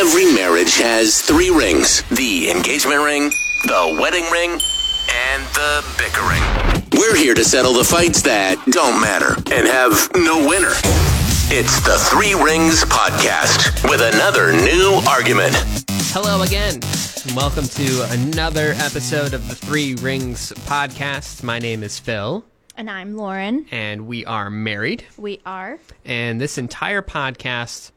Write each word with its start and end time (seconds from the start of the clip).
Every 0.00 0.24
marriage 0.32 0.76
has 0.78 1.20
three 1.20 1.50
rings 1.50 2.02
the 2.08 2.50
engagement 2.50 3.02
ring, 3.02 3.30
the 3.64 3.98
wedding 4.00 4.24
ring, 4.30 4.52
and 4.52 5.42
the 5.54 5.84
bickering. 5.98 6.42
We're 6.98 7.14
here 7.16 7.34
to 7.34 7.44
settle 7.44 7.74
the 7.74 7.84
fights 7.84 8.22
that 8.22 8.56
don't 8.70 9.00
matter 9.00 9.34
and 9.52 9.66
have 9.66 10.10
no 10.14 10.38
winner. 10.48 10.72
It's 11.52 11.80
the 11.84 11.98
Three 12.10 12.34
Rings 12.34 12.82
Podcast 12.84 13.88
with 13.90 14.00
another 14.00 14.52
new 14.52 15.00
argument. 15.08 15.54
Hello 16.12 16.42
again. 16.42 16.74
and 17.26 17.36
Welcome 17.36 17.64
to 17.66 18.06
another 18.10 18.72
episode 18.78 19.34
of 19.34 19.48
the 19.48 19.54
Three 19.54 19.94
Rings 19.96 20.52
Podcast. 20.66 21.42
My 21.42 21.58
name 21.58 21.82
is 21.82 21.98
Phil, 21.98 22.44
And 22.76 22.88
I'm 22.90 23.16
Lauren. 23.16 23.66
and 23.70 24.06
we 24.06 24.24
are 24.24 24.48
married. 24.50 25.04
We 25.18 25.40
are. 25.44 25.78
And 26.04 26.40
this 26.40 26.56
entire 26.58 27.02
podcast 27.02 27.90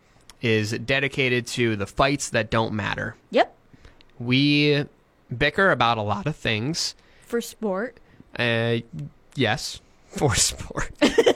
is 0.43 0.71
dedicated 0.71 1.47
to 1.47 1.75
the 1.75 1.87
fights 1.87 2.29
that 2.29 2.51
don't 2.51 2.73
matter. 2.73 3.15
Yep. 3.31 3.55
We 4.19 4.85
bicker 5.35 5.71
about 5.71 5.97
a 5.97 6.03
lot 6.03 6.27
of 6.27 6.35
things. 6.35 6.93
For 7.25 7.41
sport. 7.41 7.97
Uh, 8.37 8.77
yes, 9.35 9.81
for 10.07 10.35
sport. 10.35 10.91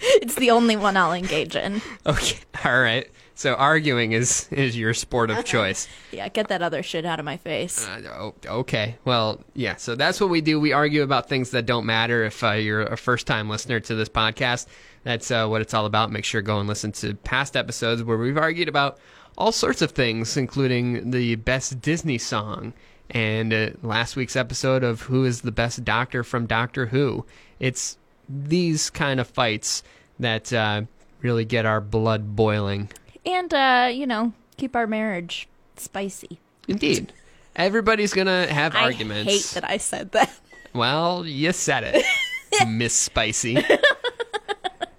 It's 0.00 0.36
the 0.36 0.50
only 0.50 0.76
one 0.76 0.96
I'll 0.96 1.12
engage 1.12 1.56
in. 1.56 1.82
okay, 2.06 2.38
all 2.64 2.80
right. 2.80 3.08
So 3.34 3.54
arguing 3.54 4.12
is 4.12 4.48
is 4.50 4.76
your 4.76 4.94
sport 4.94 5.30
of 5.30 5.44
choice. 5.44 5.86
Yeah, 6.10 6.28
get 6.28 6.48
that 6.48 6.60
other 6.60 6.82
shit 6.82 7.04
out 7.04 7.18
of 7.20 7.24
my 7.24 7.36
face. 7.36 7.86
Uh, 7.86 8.02
oh, 8.18 8.34
okay. 8.60 8.96
Well, 9.04 9.40
yeah. 9.54 9.76
So 9.76 9.94
that's 9.94 10.20
what 10.20 10.28
we 10.30 10.40
do. 10.40 10.58
We 10.58 10.72
argue 10.72 11.02
about 11.02 11.28
things 11.28 11.50
that 11.50 11.66
don't 11.66 11.86
matter. 11.86 12.24
If 12.24 12.42
uh, 12.42 12.52
you're 12.52 12.82
a 12.82 12.96
first 12.96 13.26
time 13.26 13.48
listener 13.48 13.78
to 13.80 13.94
this 13.94 14.08
podcast, 14.08 14.66
that's 15.04 15.30
uh, 15.30 15.46
what 15.46 15.60
it's 15.60 15.74
all 15.74 15.86
about. 15.86 16.10
Make 16.10 16.24
sure 16.24 16.40
to 16.40 16.46
go 16.46 16.58
and 16.58 16.68
listen 16.68 16.92
to 16.92 17.14
past 17.14 17.56
episodes 17.56 18.02
where 18.02 18.18
we've 18.18 18.38
argued 18.38 18.68
about 18.68 18.98
all 19.36 19.52
sorts 19.52 19.82
of 19.82 19.92
things, 19.92 20.36
including 20.36 21.10
the 21.10 21.36
best 21.36 21.80
Disney 21.80 22.18
song 22.18 22.72
and 23.10 23.52
uh, 23.52 23.70
last 23.82 24.16
week's 24.16 24.36
episode 24.36 24.84
of 24.84 25.02
who 25.02 25.24
is 25.24 25.40
the 25.42 25.52
best 25.52 25.84
doctor 25.84 26.22
from 26.22 26.46
Doctor 26.46 26.86
Who. 26.86 27.24
It's 27.58 27.96
these 28.28 28.90
kind 28.90 29.20
of 29.20 29.28
fights 29.28 29.82
that 30.18 30.52
uh, 30.52 30.82
really 31.22 31.44
get 31.44 31.64
our 31.64 31.80
blood 31.80 32.36
boiling. 32.36 32.90
And, 33.24 33.52
uh, 33.54 33.90
you 33.92 34.06
know, 34.06 34.32
keep 34.56 34.76
our 34.76 34.86
marriage 34.86 35.48
spicy. 35.76 36.38
Indeed. 36.66 37.12
Everybody's 37.56 38.12
gonna 38.12 38.46
have 38.46 38.76
I 38.76 38.82
arguments. 38.82 39.28
I 39.28 39.32
hate 39.32 39.44
that 39.54 39.70
I 39.70 39.76
said 39.78 40.12
that. 40.12 40.30
Well, 40.74 41.26
you 41.26 41.52
said 41.52 41.82
it, 41.82 42.04
Miss 42.68 42.94
Spicy. 42.94 43.56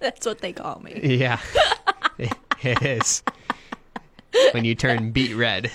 That's 0.00 0.26
what 0.26 0.40
they 0.40 0.52
call 0.52 0.80
me. 0.80 0.98
Yeah, 1.02 1.38
it 2.18 2.82
is. 2.82 3.22
When 4.52 4.64
you 4.64 4.74
turn 4.74 5.10
beet 5.10 5.34
red, 5.34 5.70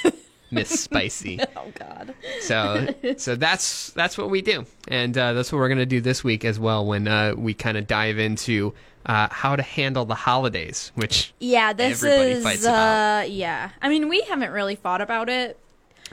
Miss 0.50 0.68
Spicy. 0.68 1.40
Oh, 1.56 1.72
God. 1.78 2.14
So, 2.40 2.88
so 3.16 3.36
that's 3.36 3.90
that's 3.90 4.18
what 4.18 4.30
we 4.30 4.42
do, 4.42 4.66
and 4.88 5.16
uh, 5.16 5.32
that's 5.32 5.52
what 5.52 5.58
we're 5.58 5.68
gonna 5.68 5.86
do 5.86 6.00
this 6.00 6.22
week 6.24 6.44
as 6.44 6.58
well. 6.58 6.84
When 6.86 7.06
uh, 7.08 7.34
we 7.36 7.54
kind 7.54 7.76
of 7.76 7.86
dive 7.86 8.18
into 8.18 8.74
uh, 9.06 9.28
how 9.30 9.56
to 9.56 9.62
handle 9.62 10.04
the 10.04 10.14
holidays, 10.16 10.90
which 10.96 11.32
Yeah, 11.38 11.72
this 11.72 12.02
Everybody 12.02 12.30
is. 12.32 12.42
fights 12.44 12.66
uh. 12.66 13.24
Yeah. 13.28 13.70
I 13.80 13.88
mean, 13.88 14.08
we 14.08 14.22
haven't 14.22 14.50
really 14.50 14.74
thought 14.74 15.00
about 15.00 15.28
it. 15.28 15.58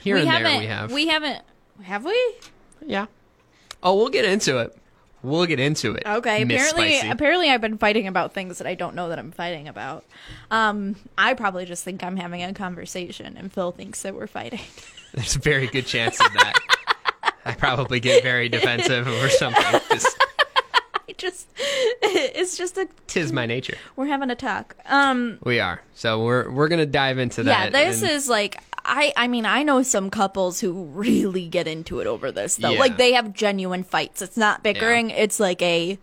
here 0.01 0.15
we 0.15 0.21
and 0.27 0.45
there 0.45 0.59
we 0.59 0.65
have. 0.67 0.91
We 0.91 1.07
haven't. 1.07 1.41
Have 1.83 2.05
we? 2.05 2.35
yeah. 2.85 3.07
Oh, 3.83 3.95
we'll 3.95 4.09
get 4.09 4.25
into 4.25 4.57
it. 4.59 4.75
We'll 5.27 5.45
get 5.45 5.59
into 5.59 5.93
it. 5.93 6.03
Okay. 6.05 6.43
Miss 6.43 6.55
Apparently, 6.71 6.97
Spicy. 6.97 7.09
apparently, 7.09 7.49
I've 7.49 7.61
been 7.61 7.77
fighting 7.77 8.07
about 8.07 8.33
things 8.33 8.57
that 8.59 8.67
I 8.67 8.75
don't 8.75 8.95
know 8.95 9.09
that 9.09 9.19
I'm 9.19 9.31
fighting 9.31 9.67
about. 9.67 10.05
Um, 10.51 10.95
I 11.17 11.33
probably 11.33 11.65
just 11.65 11.83
think 11.83 12.03
I'm 12.03 12.17
having 12.17 12.41
a 12.43 12.53
conversation, 12.53 13.35
and 13.37 13.51
Phil 13.51 13.71
thinks 13.71 14.01
that 14.03 14.15
we're 14.15 14.27
fighting. 14.27 14.61
There's 15.13 15.35
a 15.35 15.39
very 15.39 15.67
good 15.67 15.85
chance 15.85 16.19
of 16.19 16.31
that. 16.33 16.53
I 17.45 17.53
probably 17.53 17.99
get 17.99 18.23
very 18.23 18.49
defensive 18.49 19.07
or 19.07 19.29
something. 19.29 19.63
Just, 19.89 20.17
I 21.09 21.13
just, 21.17 21.47
it's 22.01 22.57
just 22.57 22.77
a. 22.77 22.87
tis 23.07 23.31
my 23.31 23.45
nature. 23.45 23.77
We're 23.95 24.07
having 24.07 24.29
a 24.29 24.35
talk. 24.35 24.75
Um, 24.85 25.39
We 25.43 25.59
are. 25.59 25.81
So 25.95 26.23
we're 26.23 26.49
we're 26.51 26.67
gonna 26.67 26.85
dive 26.85 27.17
into 27.17 27.43
that. 27.43 27.71
yeah, 27.73 27.85
this 27.85 28.01
and- 28.01 28.11
is 28.11 28.27
like. 28.29 28.57
I, 28.87 29.13
I 29.17 29.27
mean, 29.27 29.45
I 29.45 29.63
know 29.63 29.83
some 29.83 30.09
couples 30.09 30.59
who 30.59 30.85
really 30.85 31.47
get 31.47 31.67
into 31.67 31.99
it 31.99 32.07
over 32.07 32.31
this, 32.31 32.55
though. 32.55 32.71
Yeah. 32.71 32.79
Like, 32.79 32.97
they 32.97 33.13
have 33.13 33.33
genuine 33.33 33.83
fights. 33.83 34.21
It's 34.21 34.37
not 34.37 34.63
bickering, 34.63 35.09
it's 35.11 35.39
like 35.39 35.61
a 35.61 35.99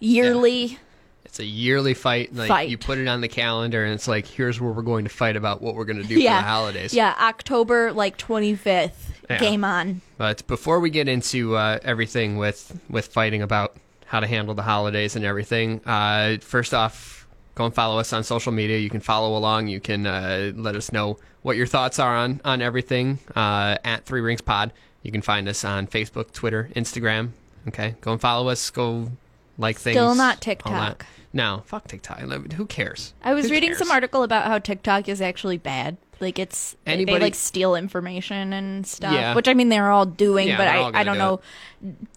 yearly. 0.00 0.78
it's 1.24 1.38
a 1.38 1.44
yearly 1.44 1.94
fight. 1.94 2.34
Like 2.34 2.48
Fight. 2.48 2.68
you 2.68 2.78
put 2.78 2.98
it 2.98 3.06
on 3.06 3.20
the 3.20 3.28
calendar, 3.28 3.84
and 3.84 3.94
it's 3.94 4.08
like 4.08 4.26
here's 4.26 4.60
where 4.60 4.72
we're 4.72 4.82
going 4.82 5.04
to 5.04 5.10
fight 5.10 5.36
about 5.36 5.62
what 5.62 5.74
we're 5.74 5.84
gonna 5.84 6.02
do 6.02 6.20
Yeah. 6.20 6.38
for 6.38 6.42
the 6.44 6.48
holidays. 6.48 6.94
Yeah, 6.94 7.14
October, 7.20 7.92
like, 7.92 8.18
25th. 8.18 8.92
Yeah. 9.28 9.38
Game 9.38 9.62
on. 9.64 10.00
But 10.18 10.44
before 10.48 10.80
we 10.80 10.90
get 10.90 11.06
into 11.08 11.54
uh, 11.54 11.78
everything 11.84 12.36
with 12.36 12.76
with 12.90 13.06
fighting 13.06 13.42
about 13.42 13.76
how 14.06 14.18
to 14.18 14.26
handle 14.26 14.54
the 14.56 14.62
holidays 14.62 15.14
and 15.14 15.24
everything, 15.24 15.80
uh, 15.86 16.38
first 16.40 16.74
off, 16.74 17.19
go 17.54 17.64
and 17.66 17.74
follow 17.74 17.98
us 17.98 18.12
on 18.12 18.24
social 18.24 18.52
media. 18.52 18.78
You 18.78 18.90
can 18.90 19.00
follow 19.00 19.36
along. 19.36 19.68
You 19.68 19.80
can 19.80 20.06
uh, 20.06 20.52
let 20.54 20.74
us 20.76 20.92
know 20.92 21.18
what 21.42 21.56
your 21.56 21.66
thoughts 21.66 21.98
are 21.98 22.16
on 22.16 22.40
on 22.44 22.62
everything 22.62 23.18
uh, 23.34 23.76
at 23.84 24.04
Three 24.04 24.20
Rings 24.20 24.40
Pod. 24.40 24.72
You 25.02 25.12
can 25.12 25.22
find 25.22 25.48
us 25.48 25.64
on 25.64 25.86
Facebook, 25.86 26.32
Twitter, 26.32 26.70
Instagram. 26.76 27.30
Okay, 27.68 27.94
go 28.00 28.12
and 28.12 28.20
follow 28.20 28.48
us. 28.48 28.70
Go 28.70 29.10
like 29.58 29.78
things. 29.78 29.94
Still 29.96 30.14
not. 30.14 30.40
TikTok. 30.40 31.06
No, 31.32 31.62
fuck 31.66 31.86
TikTok. 31.86 32.18
Who 32.20 32.66
cares? 32.66 33.14
I 33.22 33.34
was 33.34 33.46
Who 33.46 33.52
reading 33.52 33.70
cares? 33.70 33.78
some 33.78 33.90
article 33.90 34.22
about 34.22 34.46
how 34.46 34.58
TikTok 34.58 35.08
is 35.08 35.20
actually 35.20 35.58
bad. 35.58 35.96
Like 36.20 36.38
it's 36.38 36.76
they- 36.84 36.92
Anybody- 36.92 37.18
they 37.18 37.24
like 37.24 37.34
steal 37.34 37.74
information 37.74 38.52
and 38.52 38.86
stuff. 38.86 39.12
Yeah. 39.14 39.34
Which 39.34 39.48
I 39.48 39.54
mean 39.54 39.68
they're 39.70 39.90
all 39.90 40.06
doing, 40.06 40.48
Yeah, 40.48 40.56
but 40.58 40.68
I, 40.68 41.00
I 41.00 41.04
don't 41.04 41.14
do 41.14 41.18
know. 41.18 41.40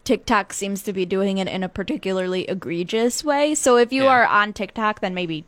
TikTok 0.04 0.54
seems 0.54 0.84
to 0.84 0.94
be 0.94 1.06
doing 1.06 1.38
it 1.38 1.48
in 1.48 1.64
a 1.64 1.70
particularly 1.70 2.44
egregious 2.50 3.24
way. 3.24 3.56
So 3.56 3.78
if 3.78 3.94
you 3.94 4.04
Yeah. 4.04 4.10
are 4.10 4.26
on 4.26 4.54
TikTok, 4.54 5.00
then 5.00 5.14
maybe 5.14 5.46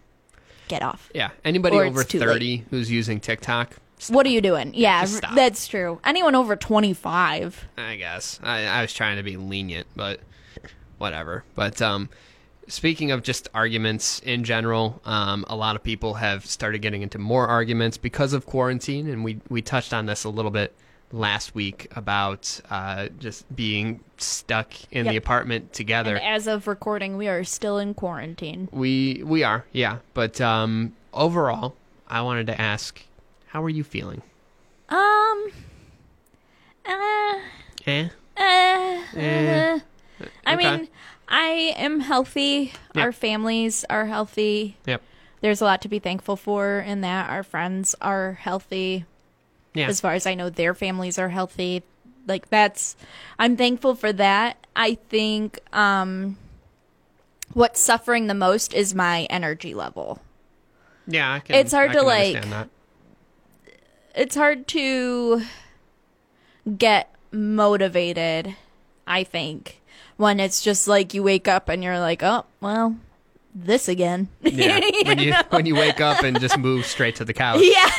get 0.68 0.82
off. 0.82 1.10
Yeah, 1.14 1.32
anybody 1.44 1.76
Or 1.78 1.86
over 1.86 2.04
too 2.04 2.20
late. 2.20 2.26
thirty 2.28 2.66
who's 2.70 2.90
using 2.90 3.20
TikTok. 3.20 3.76
What 4.10 4.26
are 4.26 4.30
you 4.30 4.42
doing? 4.42 4.72
Yeah, 4.74 5.06
that's 5.36 5.68
true. 5.68 6.00
Anyone 6.04 6.36
over 6.36 6.56
twenty 6.56 6.94
five. 6.94 7.66
I 7.78 7.96
guess 7.96 8.40
I, 8.44 8.66
I 8.66 8.82
was 8.82 8.94
trying 8.94 9.18
to 9.18 9.24
be 9.24 9.38
lenient, 9.38 9.88
but 9.96 10.20
whatever. 10.98 11.44
But 11.56 11.82
um, 11.82 12.10
speaking 12.68 13.12
of 13.12 13.24
just 13.24 13.48
arguments 13.54 14.20
in 14.20 14.44
general, 14.44 15.02
um, 15.06 15.46
a 15.48 15.56
lot 15.56 15.76
of 15.76 15.84
people 15.84 16.16
have 16.16 16.46
started 16.46 16.80
getting 16.82 17.02
into 17.02 17.18
more 17.20 17.48
arguments 17.48 17.98
because 17.98 18.34
of 18.34 18.46
quarantine, 18.46 19.08
and 19.10 19.24
we 19.24 19.40
we 19.50 19.62
touched 19.62 19.94
on 19.94 20.06
this 20.06 20.24
a 20.24 20.30
little 20.30 20.52
bit 20.52 20.74
last 21.12 21.54
week 21.56 21.88
about 21.96 22.60
uh, 22.70 23.08
just 23.20 23.44
being 23.56 24.00
stuck 24.18 24.74
in 24.92 25.08
the 25.08 25.16
apartment 25.16 25.72
together. 25.72 26.16
And 26.18 26.26
as 26.36 26.48
of 26.48 26.68
recording, 26.68 27.16
we 27.18 27.28
are 27.28 27.44
still 27.44 27.78
in 27.78 27.94
quarantine. 27.94 28.68
we 28.72 29.22
we 29.24 29.44
are, 29.44 29.66
yeah. 29.72 30.00
But 30.14 30.42
um, 30.42 30.94
overall, 31.14 31.76
I 32.08 32.22
wanted 32.22 32.48
to 32.48 32.60
ask, 32.60 33.02
how 33.48 33.64
are 33.64 33.70
you 33.70 33.84
feeling? 33.84 34.22
Um. 34.90 35.48
Uh, 36.86 37.40
Eh? 37.88 38.08
uh, 38.38 38.42
Eh. 39.16 39.76
uh, 39.76 39.80
I 40.46 40.54
Okay. 40.54 40.56
mean, 40.78 40.88
I 41.28 41.74
am 41.78 42.02
healthy. 42.02 42.74
Yeah. 42.94 43.04
Our 43.04 43.12
families 43.12 43.86
are 43.90 44.06
healthy. 44.06 44.78
Yep. 44.86 45.02
There's 45.42 45.62
a 45.62 45.66
lot 45.66 45.82
to 45.84 45.88
be 45.88 46.00
thankful 46.00 46.36
for 46.36 46.80
in 46.80 47.02
that. 47.02 47.30
Our 47.30 47.44
friends 47.44 47.96
are 48.02 48.34
healthy. 48.34 49.06
Yeah. 49.74 49.88
As 49.88 50.00
far 50.02 50.14
as 50.14 50.26
I 50.26 50.34
know, 50.36 50.50
their 50.50 50.74
families 50.74 51.20
are 51.20 51.30
healthy. 51.30 51.84
Like 52.28 52.50
that's, 52.50 52.96
I'm 53.38 53.56
thankful 53.58 53.96
for 53.96 54.14
that. 54.14 54.58
I 54.76 54.96
think 54.96 55.60
um, 55.74 56.38
what's 57.54 57.80
suffering 57.80 58.28
the 58.28 58.34
most 58.34 58.74
is 58.74 58.96
my 58.96 59.24
energy 59.30 59.74
level. 59.74 60.22
yeah. 61.08 61.34
I 61.34 61.40
can, 61.40 61.56
It's 61.58 61.74
hard 61.74 61.92
I 61.92 61.94
to, 61.94 62.02
like, 62.04 62.46
it's 64.16 64.36
hard 64.36 64.68
to 64.70 65.42
get 66.78 67.14
motivated, 67.32 68.56
I 69.06 69.24
think, 69.24 69.82
when 70.18 70.40
it's 70.40 70.62
just 70.62 70.88
like 70.88 71.14
you 71.14 71.24
wake 71.24 71.48
up 71.48 71.70
and 71.70 71.84
you're 71.84 72.00
like, 72.00 72.24
oh, 72.24 72.46
well, 72.62 72.96
this 73.54 73.88
again. 73.88 74.28
Yeah. 74.42 74.80
when 75.06 75.20
you 75.20 75.34
when 75.50 75.66
you 75.66 75.76
wake 75.76 76.02
up 76.02 76.24
and 76.24 76.40
just 76.40 76.58
move 76.58 76.86
straight 76.86 77.16
to 77.18 77.26
the 77.26 77.34
couch. 77.34 77.62
yeah. 77.64 77.92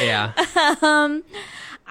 Yeah. 0.00 0.32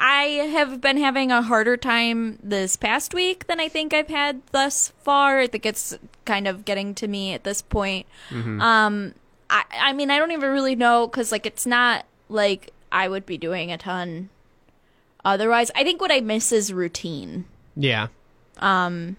I 0.04 0.24
have 0.52 0.82
been 0.82 0.98
having 0.98 1.32
a 1.32 1.44
harder 1.44 1.78
time 1.78 2.40
this 2.42 2.76
past 2.76 3.14
week 3.14 3.46
than 3.48 3.60
I 3.60 3.68
think 3.70 3.94
I've 3.94 4.08
had 4.08 4.42
thus 4.52 4.90
far. 5.04 5.40
I 5.40 5.48
think 5.48 5.66
it's 5.66 5.96
kind 6.26 6.48
of 6.48 6.66
getting 6.66 6.96
to 6.96 7.08
me 7.08 7.34
at 7.34 7.44
this 7.44 7.62
point. 7.62 8.08
Um, 8.32 9.14
I, 9.50 9.64
I 9.72 9.94
mean, 9.94 10.10
I 10.10 10.18
don't 10.18 10.32
even 10.32 10.50
really 10.52 10.76
know 10.76 11.06
because, 11.08 11.32
like, 11.32 11.46
it's 11.46 11.68
not 11.68 12.06
like 12.30 12.74
I 12.92 13.08
would 13.10 13.28
be 13.28 13.38
doing 13.38 13.72
a 13.72 13.78
ton 13.78 14.30
otherwise. 15.24 15.70
I 15.76 15.84
think 15.84 16.02
what 16.02 16.12
I 16.12 16.20
miss 16.22 16.52
is 16.52 16.74
routine. 16.74 17.46
Yeah. 17.76 18.08
Um. 18.62 19.18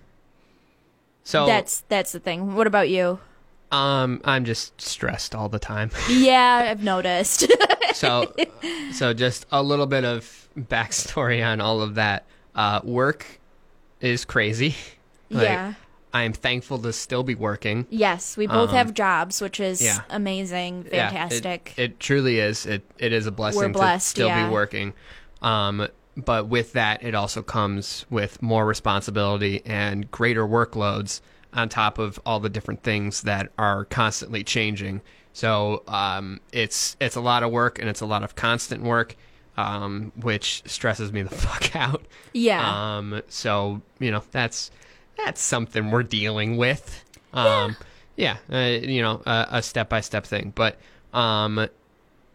So 1.25 1.47
That's 1.47 1.81
that's 1.89 2.13
the 2.13 2.21
thing. 2.21 2.55
What 2.55 2.67
about 2.67 2.89
you? 2.89 3.21
um, 3.71 4.21
I'm 4.25 4.45
just 4.45 4.79
stressed 4.81 5.35
all 5.35 5.49
the 5.49 5.59
time. 5.59 5.91
Yeah, 6.11 6.69
I've 6.71 6.83
noticed. 6.83 7.47
so 7.95 8.35
so 8.93 9.15
just 9.15 9.47
a 9.51 9.63
little 9.63 9.87
bit 9.87 10.05
of 10.05 10.49
backstory 10.59 11.45
on 11.47 11.61
all 11.61 11.81
of 11.81 11.95
that. 11.95 12.25
Uh, 12.55 12.81
work 12.85 13.27
is 14.01 14.25
crazy. 14.25 14.75
Like, 15.31 15.45
yeah. 15.45 15.75
I 16.13 16.25
am 16.25 16.35
thankful 16.35 16.77
to 16.81 16.93
still 16.93 17.23
be 17.23 17.35
working. 17.35 17.87
Yes, 17.89 18.37
we 18.37 18.47
both 18.47 18.69
have 18.69 18.93
jobs, 18.93 19.41
which 19.41 19.59
is 19.61 19.81
Um, 19.81 19.87
yeah. 19.87 20.01
amazing, 20.11 20.87
Yeah, 20.93 21.09
it- 21.09 21.11
fantastic. 21.13 21.73
it, 21.79 21.99
truly 21.99 22.39
is. 22.39 22.67
It 22.67 22.83
it 22.99 23.15
is 23.15 23.27
a 23.27 23.31
blessing 23.33 23.73
blessed, 23.73 24.05
to 24.09 24.11
still 24.11 24.29
yeah. 24.29 24.47
be 24.47 24.53
working. 24.53 24.93
Um, 25.41 25.89
but 26.17 26.49
with 26.49 26.73
that, 26.75 27.03
it 27.03 27.15
also 27.15 27.43
comes 27.43 28.07
with 28.11 28.43
more 28.43 28.67
responsibility 28.67 29.63
and 29.65 30.11
greater 30.11 30.47
workloads 30.47 31.21
on 31.53 31.69
top 31.69 31.99
of 31.99 32.19
all 32.25 32.41
the 32.41 32.49
different 32.49 32.83
things 32.83 33.23
that 33.23 33.51
are 33.59 33.85
constantly 33.87 34.45
changing. 34.45 35.01
So 35.33 35.83
um, 35.89 36.41
it's 36.53 36.97
it's 37.01 37.17
a 37.17 37.21
lot 37.21 37.43
of 37.43 37.51
work 37.51 37.79
and 37.79 37.89
it's 37.89 38.01
a 38.01 38.07
lot 38.07 38.23
of 38.23 38.35
constant 38.35 38.83
work, 38.83 39.17
um, 39.57 40.13
which 40.17 40.63
stresses 40.67 41.13
me 41.13 41.23
the 41.23 41.31
fuck 41.35 41.75
out. 41.75 42.05
yeah. 42.33 42.97
Um, 42.97 43.23
so 43.29 43.81
you 43.99 44.11
know 44.11 44.23
that's 44.31 44.71
that's 45.17 45.41
something 45.41 45.91
we're 45.91 46.03
dealing 46.03 46.57
with. 46.57 47.05
Um, 47.33 47.77
yeah, 48.17 48.37
uh, 48.53 48.59
you 48.59 49.03
know, 49.03 49.23
a, 49.25 49.47
a 49.53 49.63
step-by-step 49.63 50.27
thing. 50.27 50.53
But 50.55 50.77
um, 51.13 51.69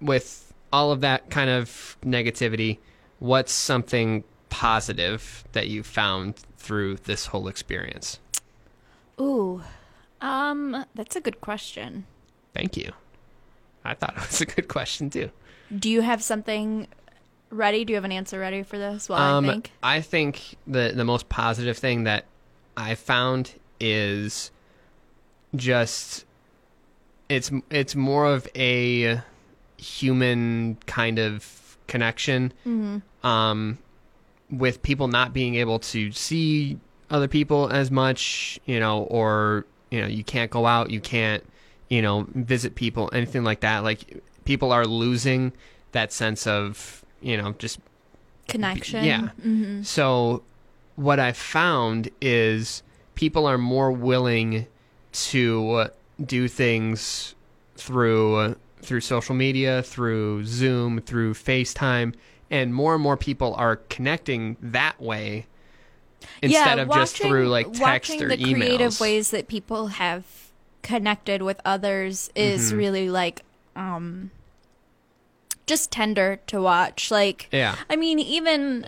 with 0.02 0.54
all 0.74 0.92
of 0.92 1.02
that 1.02 1.30
kind 1.30 1.50
of 1.50 1.98
negativity, 2.04 2.80
what's 3.20 3.52
something 3.52 4.24
positive 4.50 5.44
that 5.52 5.68
you 5.68 5.84
found 5.84 6.36
through 6.58 6.96
this 6.98 7.28
whole 7.28 7.48
experience? 7.48 8.20
Ooh. 9.20 9.62
Um, 10.22 10.86
that's 10.96 11.16
a 11.16 11.22
good 11.22 11.42
question. 11.42 12.06
Thank 12.54 12.78
you. 12.78 12.92
I 13.86 13.94
thought 13.94 14.16
it 14.18 14.28
was 14.28 14.42
a 14.42 14.46
good 14.46 14.68
question 14.68 15.10
too. 15.10 15.30
Do 15.78 15.90
you 15.90 16.02
have 16.02 16.24
something 16.24 16.88
ready? 17.50 17.86
Do 17.86 17.92
you 17.92 17.96
have 17.96 18.06
an 18.06 18.12
answer 18.12 18.40
ready 18.40 18.64
for 18.64 18.78
this? 18.78 19.10
Well, 19.10 19.20
Um, 19.20 19.46
I 19.46 19.52
think. 19.52 19.72
I 19.84 20.02
think 20.02 20.56
the 20.66 20.94
the 20.96 21.06
most 21.06 21.30
positive 21.30 21.78
thing 21.78 22.04
that 22.04 22.26
I 22.76 22.96
found 22.96 23.54
is 23.80 24.52
just 25.56 26.26
it's 27.30 27.52
it's 27.70 27.96
more 27.96 28.26
of 28.26 28.48
a 28.56 29.22
human 29.78 30.78
kind 30.86 31.20
of 31.20 31.67
connection 31.88 32.54
um 33.24 33.78
with 34.52 34.82
people 34.82 35.08
not 35.08 35.34
being 35.34 35.56
able 35.56 35.80
to 35.80 36.12
see 36.12 36.78
other 37.10 37.28
people 37.28 37.70
as 37.70 37.90
much 37.92 38.60
you 38.66 38.80
know 38.80 39.04
or 39.04 39.66
you 39.92 40.02
know 40.02 40.08
you 40.08 40.24
can't 40.24 40.52
go 40.52 40.66
out 40.66 40.90
you 40.92 41.00
can't 41.00 41.44
you 41.90 42.02
know 42.02 42.26
visit 42.34 42.76
people 42.76 43.10
anything 43.14 43.44
like 43.44 43.62
that 43.62 43.84
like 43.84 44.22
people 44.46 44.72
are 44.72 44.86
losing 44.86 45.52
that 45.94 46.12
sense 46.12 46.46
of 46.48 47.04
you 47.22 47.38
know 47.38 47.54
just 47.58 47.80
Connection. 48.48 49.04
yeah. 49.04 49.30
So 49.84 50.42
what 50.96 51.20
I 51.20 51.34
found 51.34 52.10
is 52.22 52.82
people 53.16 53.46
are 53.46 53.58
more 53.58 53.92
willing 53.92 54.68
to 55.12 55.88
do 56.26 56.48
things 56.48 57.36
through 57.76 58.56
through 58.82 59.02
social 59.02 59.36
media, 59.36 59.84
through 59.84 60.46
Zoom, 60.46 61.02
through 61.02 61.34
FaceTime, 61.34 62.14
and 62.50 62.74
more 62.74 62.94
and 62.94 63.04
more 63.04 63.18
people 63.18 63.54
are 63.56 63.78
connecting 63.90 64.56
that 64.62 65.00
way 65.02 65.46
instead 66.42 66.78
yeah, 66.78 66.84
of 66.84 66.88
just 66.90 67.16
watching- 67.20 67.28
through 67.30 67.48
like 67.50 67.68
text 67.74 67.82
watching 68.12 68.24
or 68.24 68.30
the 68.30 68.38
emails. 68.38 68.56
creative 68.56 69.00
ways 69.00 69.32
that 69.32 69.48
people 69.48 69.88
have 69.88 70.24
connected 70.82 71.42
with 71.42 71.60
others 71.66 72.30
is 72.36 72.70
Mm-hmm. 72.70 72.78
really 72.78 73.10
like 73.10 73.42
um 73.76 74.32
just 75.66 75.92
tender 75.92 76.40
to 76.48 76.62
watch 76.62 77.12
like 77.12 77.50
Yeah. 77.52 77.76
i 77.90 77.96
mean 77.98 78.20
even 78.20 78.86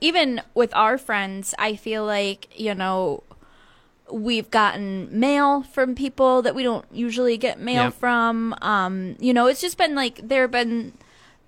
even 0.00 0.40
with 0.54 0.74
our 0.74 0.96
friends 0.96 1.54
i 1.58 1.76
feel 1.76 2.04
like 2.06 2.48
you 2.58 2.74
know 2.74 3.22
we've 4.12 4.50
gotten 4.50 5.08
mail 5.18 5.62
from 5.62 5.94
people 5.94 6.42
that 6.42 6.54
we 6.54 6.62
don't 6.62 6.84
usually 6.92 7.36
get 7.36 7.58
mail 7.60 7.84
Yep. 7.84 7.94
from 7.94 8.54
um 8.62 9.16
you 9.20 9.32
know 9.34 9.46
it's 9.46 9.60
just 9.60 9.78
been 9.78 9.94
like 9.94 10.20
there 10.26 10.42
have 10.42 10.50
been 10.50 10.92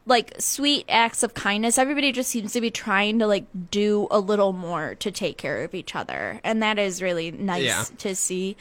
like 0.05 0.35
sweet 0.41 0.85
acts 0.89 1.23
of 1.23 1.33
kindness. 1.33 1.79
Everybody 1.79 2.11
just 2.11 2.29
seems 2.29 2.53
to 2.55 2.61
be 2.61 2.73
trying 2.73 3.21
to 3.21 3.27
like 3.29 3.45
do 3.71 4.09
a 4.11 4.19
little 4.19 4.53
more 4.53 4.97
to 4.97 5.13
take 5.13 5.39
care 5.39 5.63
of 5.63 5.77
each 5.77 5.95
other. 5.95 6.41
And 6.43 6.61
that 6.61 6.77
is 6.77 7.01
really 7.01 7.31
nice 7.31 7.63
Yeah. 7.63 7.85
to 7.99 8.17
see. 8.17 8.57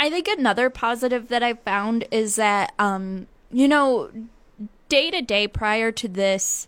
I 0.00 0.08
think 0.08 0.26
another 0.26 0.70
positive 0.70 1.28
that 1.28 1.42
I 1.42 1.52
found 1.52 2.06
is 2.10 2.36
that 2.36 2.72
um 2.78 3.26
you 3.52 3.68
know 3.68 4.10
day 4.88 5.10
to 5.10 5.20
day 5.20 5.46
prior 5.46 5.92
to 5.92 6.08
this 6.08 6.66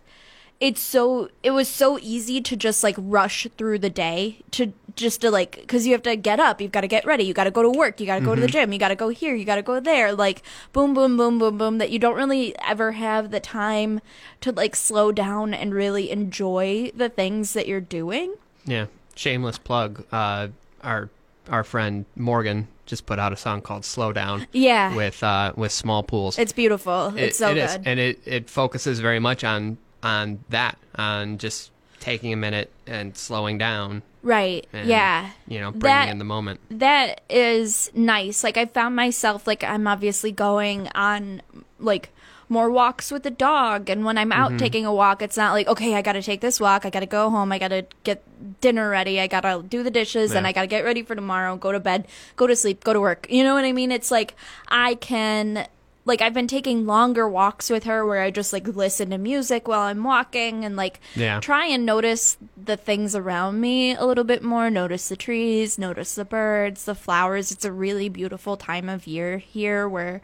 it's 0.59 0.81
so 0.81 1.29
it 1.41 1.51
was 1.51 1.67
so 1.67 1.97
easy 1.99 2.39
to 2.41 2.55
just 2.55 2.83
like 2.83 2.95
rush 2.99 3.47
through 3.57 3.79
the 3.79 3.89
day 3.89 4.41
to 4.51 4.73
just 4.99 5.21
to 5.21 5.31
like 5.31 5.55
because 5.61 5.85
you 5.87 5.93
have 5.93 6.01
to 6.03 6.15
get 6.15 6.39
up 6.39 6.59
you've 6.61 6.71
got 6.71 6.81
to 6.81 6.87
get 6.87 7.05
ready 7.05 7.23
you 7.23 7.33
got 7.33 7.45
to 7.45 7.51
go 7.51 7.61
to 7.63 7.69
work 7.69 7.99
you 7.99 8.05
got 8.05 8.19
to 8.19 8.25
go 8.25 8.35
to 8.35 8.41
the 8.41 8.47
gym 8.47 8.71
you 8.73 8.77
got 8.79 8.89
to 8.89 8.95
go 8.95 9.09
here 9.09 9.33
you 9.33 9.45
got 9.45 9.55
to 9.55 9.61
go 9.61 9.79
there 9.79 10.13
like 10.13 10.43
boom 10.73 10.93
boom 10.93 11.15
boom 11.17 11.39
boom 11.39 11.57
boom 11.57 11.77
that 11.77 11.89
you 11.89 11.97
don't 11.99 12.15
really 12.15 12.53
ever 12.67 12.91
have 12.91 13.31
the 13.31 13.39
time 13.39 14.01
to 14.41 14.51
like 14.51 14.75
slow 14.75 15.11
down 15.11 15.53
and 15.53 15.73
really 15.73 16.11
enjoy 16.11 16.91
the 16.95 17.09
things 17.09 17.53
that 17.53 17.67
you're 17.67 17.81
doing 17.81 18.35
Yeah. 18.65 18.85
Shameless 19.15 19.57
plug. 19.57 20.05
Uh, 20.11 20.47
our 20.81 21.09
our 21.49 21.63
friend 21.65 22.05
Morgan 22.15 22.67
just 22.85 23.05
put 23.05 23.19
out 23.19 23.33
a 23.33 23.35
song 23.35 23.61
called 23.61 23.83
"Slow 23.83 24.13
Down." 24.13 24.47
Yeah. 24.53 24.95
With 24.95 25.21
uh, 25.23 25.51
with 25.57 25.71
small 25.73 26.03
pools. 26.03 26.39
it's 26.39 26.53
beautiful 26.53 27.13
It- 27.17 27.23
it's 27.23 27.37
so 27.37 27.51
it 27.51 27.55
good 27.55 27.63
is, 27.65 27.77
and 27.85 27.99
it 27.99 28.19
it 28.25 28.49
focuses 28.49 28.99
very 29.01 29.19
much 29.19 29.43
on 29.43 29.77
on 30.03 30.39
that, 30.49 30.77
on 30.95 31.37
just 31.37 31.71
taking 31.99 32.31
a 32.31 32.37
minute 32.37 32.71
and 32.87 33.17
slowing 33.17 33.57
down. 33.57 34.03
Right 34.21 34.67
And, 34.73 34.87
yeah. 34.87 35.31
You 35.47 35.59
know, 35.61 35.71
bringing 35.71 35.81
That- 35.81 36.09
in 36.09 36.17
the 36.19 36.25
moment. 36.25 36.59
that 36.71 37.21
is 37.29 37.89
nice. 37.93 38.43
Like 38.43 38.57
I 38.57 38.65
found 38.65 38.95
myself 38.95 39.47
like 39.47 39.63
I'm 39.63 39.87
obviously 39.87 40.31
going 40.31 40.89
on 40.95 41.41
like 41.79 42.09
more 42.51 42.69
walks 42.71 43.11
with 43.11 43.23
the 43.23 43.29
dog. 43.31 43.89
And 43.89 44.03
when 44.03 44.17
I'm 44.17 44.31
Mm-hmm. 44.31 44.53
out 44.55 44.59
taking 44.59 44.85
a 44.85 44.93
walk 44.93 45.21
it's 45.21 45.37
not 45.37 45.53
like 45.53 45.67
okay 45.67 45.95
I 45.95 46.01
got 46.01 46.13
to 46.13 46.21
take 46.21 46.41
this 46.41 46.59
walk. 46.59 46.85
I 46.85 46.89
got 46.89 47.01
to 47.01 47.05
go 47.05 47.29
home. 47.29 47.51
I 47.51 47.59
got 47.59 47.67
to 47.69 47.85
get 48.03 48.23
dinner 48.61 48.89
ready. 48.89 49.19
I 49.21 49.27
got 49.27 49.41
to 49.41 49.63
do 49.67 49.83
the 49.83 49.91
dishes 49.91 50.33
and 50.33 50.45
I 50.47 50.51
got 50.51 50.61
to 50.61 50.67
get 50.67 50.83
ready 50.83 51.03
for 51.03 51.13
tomorrow 51.15 51.55
go 51.57 51.71
to 51.71 51.79
bed 51.79 52.07
go 52.35 52.47
to 52.47 52.55
sleep 52.55 52.83
go 52.83 52.91
to 52.93 52.99
work. 52.99 53.27
You 53.29 53.43
know 53.43 53.53
what 53.53 53.65
I 53.65 53.71
mean? 53.71 53.91
It's 53.91 54.11
like 54.11 54.35
I 54.67 54.95
can 54.95 55.67
like 56.09 56.21
I've 56.21 56.33
been 56.33 56.47
taking 56.47 56.85
longer 56.85 57.29
walks 57.29 57.69
with 57.69 57.85
her 57.85 58.05
where 58.05 58.21
I 58.21 58.29
just 58.31 58.51
like 58.51 58.67
listen 58.67 59.11
to 59.11 59.17
music 59.17 59.67
while 59.67 59.81
I'm 59.81 60.03
walking 60.03 60.65
and 60.65 60.75
like 60.75 60.99
Yeah. 61.15 61.39
try 61.39 61.65
and 61.67 61.85
notice 61.85 62.35
the 62.61 62.75
things 62.75 63.15
around 63.15 63.61
me 63.61 63.95
a 63.95 64.05
little 64.05 64.25
bit 64.25 64.43
more. 64.43 64.69
Notice 64.69 65.07
the 65.07 65.15
trees, 65.15 65.77
notice 65.79 66.15
the 66.15 66.25
birds, 66.25 66.83
the 66.83 66.95
flowers. 66.95 67.51
It's 67.51 67.63
a 67.63 67.71
really 67.71 68.09
beautiful 68.09 68.57
time 68.57 68.89
of 68.89 69.07
year 69.07 69.37
here 69.37 69.87
where 69.87 70.21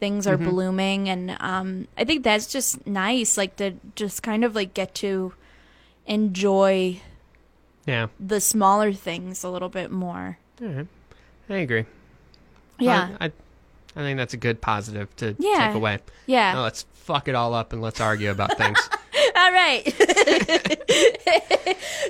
things 0.00 0.26
are 0.26 0.36
Mm-hmm. 0.36 0.50
blooming 0.50 1.08
and 1.08 1.36
um 1.40 1.88
I 1.96 2.04
think 2.04 2.22
that's 2.22 2.46
just 2.52 2.86
nice 2.86 3.36
like 3.38 3.56
to 3.56 3.72
just 3.96 4.22
kind 4.22 4.44
of 4.44 4.54
like 4.54 4.74
get 4.74 4.94
to 4.96 5.32
enjoy 6.06 7.00
Yeah. 7.86 8.08
the 8.20 8.40
smaller 8.40 8.92
things 8.92 9.44
a 9.44 9.50
little 9.50 9.68
bit 9.68 9.90
more. 9.90 10.38
All 10.62 10.68
right. 10.68 10.86
I 11.50 11.56
agree. 11.56 11.86
Yeah. 12.78 13.16
I, 13.20 13.26
I, 13.26 13.32
I 13.98 14.02
think 14.02 14.16
that's 14.16 14.32
a 14.34 14.38
good 14.38 14.60
positive 14.60 15.14
to 15.16 15.34
Yeah. 15.38 15.66
take 15.66 15.74
away. 15.76 15.98
Yeah. 16.26 16.52
Now 16.54 16.62
let's 16.62 16.86
fuck 16.94 17.26
it 17.28 17.34
all 17.34 17.52
up 17.52 17.72
and 17.72 17.82
let's 17.82 18.00
argue 18.00 18.30
about 18.30 18.56
things. 18.56 18.78
All 19.36 19.52
right. 19.52 19.84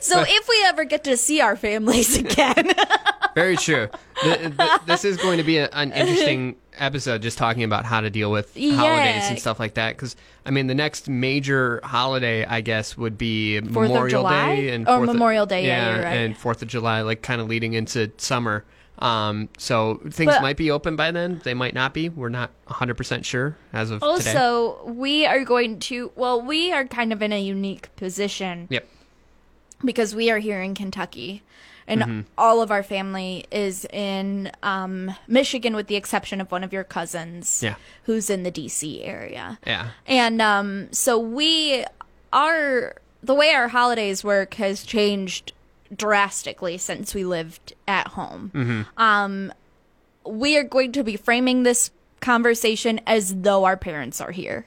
so 0.00 0.22
if 0.26 0.48
we 0.48 0.62
ever 0.66 0.84
get 0.84 1.04
to 1.04 1.16
see 1.16 1.40
our 1.40 1.56
families 1.56 2.16
again, 2.18 2.72
Very 3.34 3.56
true. 3.56 3.88
Th- 4.22 4.38
th- 4.56 4.80
this 4.86 5.04
is 5.04 5.16
going 5.18 5.38
to 5.38 5.44
be 5.44 5.58
a, 5.58 5.68
an 5.72 5.92
interesting 5.92 6.56
episode, 6.76 7.22
just 7.22 7.38
talking 7.38 7.62
about 7.62 7.84
how 7.84 8.00
to 8.00 8.10
deal 8.10 8.30
with 8.32 8.52
holidays 8.56 9.28
and 9.28 9.38
stuff 9.38 9.60
like 9.60 9.74
that. 9.74 9.96
Because 9.96 10.16
I 10.44 10.50
mean, 10.50 10.66
the 10.66 10.74
next 10.74 11.08
major 11.08 11.80
holiday, 11.84 12.44
I 12.44 12.60
guess, 12.62 12.96
would 12.96 13.16
be 13.16 13.60
Fourth 13.60 13.68
of 13.68 13.74
Memorial 13.92 14.08
July? 14.08 14.56
Day 14.56 14.68
and 14.70 14.88
Or 14.88 14.96
Fourth 14.98 15.08
of- 15.10 15.14
Memorial 15.14 15.46
Day, 15.46 15.66
yeah, 15.66 15.94
you're 15.94 16.02
right. 16.04 16.14
and 16.16 16.36
Fourth 16.36 16.62
of 16.62 16.68
July, 16.68 17.02
like 17.02 17.22
kind 17.22 17.40
of 17.40 17.48
leading 17.48 17.74
into 17.74 18.10
summer. 18.16 18.64
Um, 19.00 19.48
so 19.58 20.00
things 20.10 20.32
But- 20.32 20.42
might 20.42 20.56
be 20.56 20.70
open 20.70 20.96
by 20.96 21.10
then. 21.10 21.40
They 21.44 21.54
might 21.54 21.74
not 21.74 21.94
be. 21.94 22.08
We're 22.08 22.28
not 22.30 22.50
100% 22.68 23.24
sure 23.24 23.56
as 23.72 23.90
of 23.90 24.00
today. 24.00 24.10
Also, 24.10 24.84
we 24.86 25.24
are 25.26 25.44
going 25.44 25.78
to, 25.80 26.10
well, 26.16 26.40
we 26.42 26.72
are 26.72 26.84
kind 26.84 27.12
of 27.12 27.22
in 27.22 27.32
a 27.32 27.40
unique 27.40 27.94
position 27.96 28.66
Yep. 28.70 28.86
because 29.84 30.14
we 30.14 30.30
are 30.30 30.38
here 30.38 30.60
in 30.60 30.74
Kentucky. 30.74 31.42
And 31.86 32.02
Mm-hmm. 32.02 32.20
all 32.36 32.60
of 32.60 32.70
our 32.70 32.82
family 32.82 33.46
is 33.50 33.86
in 33.86 34.52
um, 34.62 35.14
Michigan, 35.26 35.74
with 35.74 35.86
the 35.86 35.96
exception 35.96 36.38
of 36.40 36.50
one 36.52 36.62
of 36.62 36.70
your 36.70 36.84
cousins, 36.84 37.62
Yeah. 37.62 37.76
who's 38.02 38.28
in 38.28 38.42
the 38.42 38.50
D.C. 38.50 39.02
area. 39.04 39.58
Yeah. 39.66 39.90
And 40.06 40.42
um, 40.42 40.88
so 40.92 41.18
we 41.18 41.84
are 42.30 42.96
the 43.22 43.32
way 43.34 43.52
our 43.52 43.68
holidays 43.68 44.22
work 44.22 44.54
has 44.54 44.82
changed 44.84 45.52
drastically 45.94 46.78
since 46.78 47.14
we 47.14 47.24
lived 47.24 47.72
at 47.86 48.08
home. 48.08 48.50
Mm-hmm. 48.54 48.82
Um, 49.02 49.52
we 50.26 50.56
are 50.56 50.64
going 50.64 50.92
to 50.92 51.04
be 51.04 51.16
framing 51.16 51.62
this 51.62 51.90
conversation 52.20 53.00
as 53.06 53.34
though 53.42 53.64
our 53.64 53.76
parents 53.76 54.20
are 54.20 54.30
here. 54.32 54.66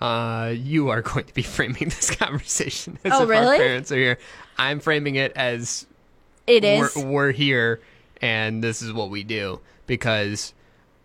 Uh, 0.00 0.52
you 0.56 0.88
are 0.88 1.02
going 1.02 1.24
to 1.26 1.34
be 1.34 1.42
framing 1.42 1.88
this 1.88 2.10
conversation 2.14 2.98
as 3.04 3.12
Oh, 3.12 3.22
if 3.24 3.28
really? 3.28 3.56
our 3.56 3.62
parents 3.62 3.92
are 3.92 3.96
here. 3.96 4.18
I'm 4.58 4.80
framing 4.80 5.14
it 5.16 5.32
as 5.36 5.86
It 6.46 6.64
is. 6.64 6.94
we're, 6.96 7.04
we're 7.06 7.32
here 7.32 7.80
and 8.20 8.62
this 8.62 8.82
is 8.82 8.92
what 8.92 9.10
we 9.10 9.24
do 9.24 9.60
because 9.86 10.54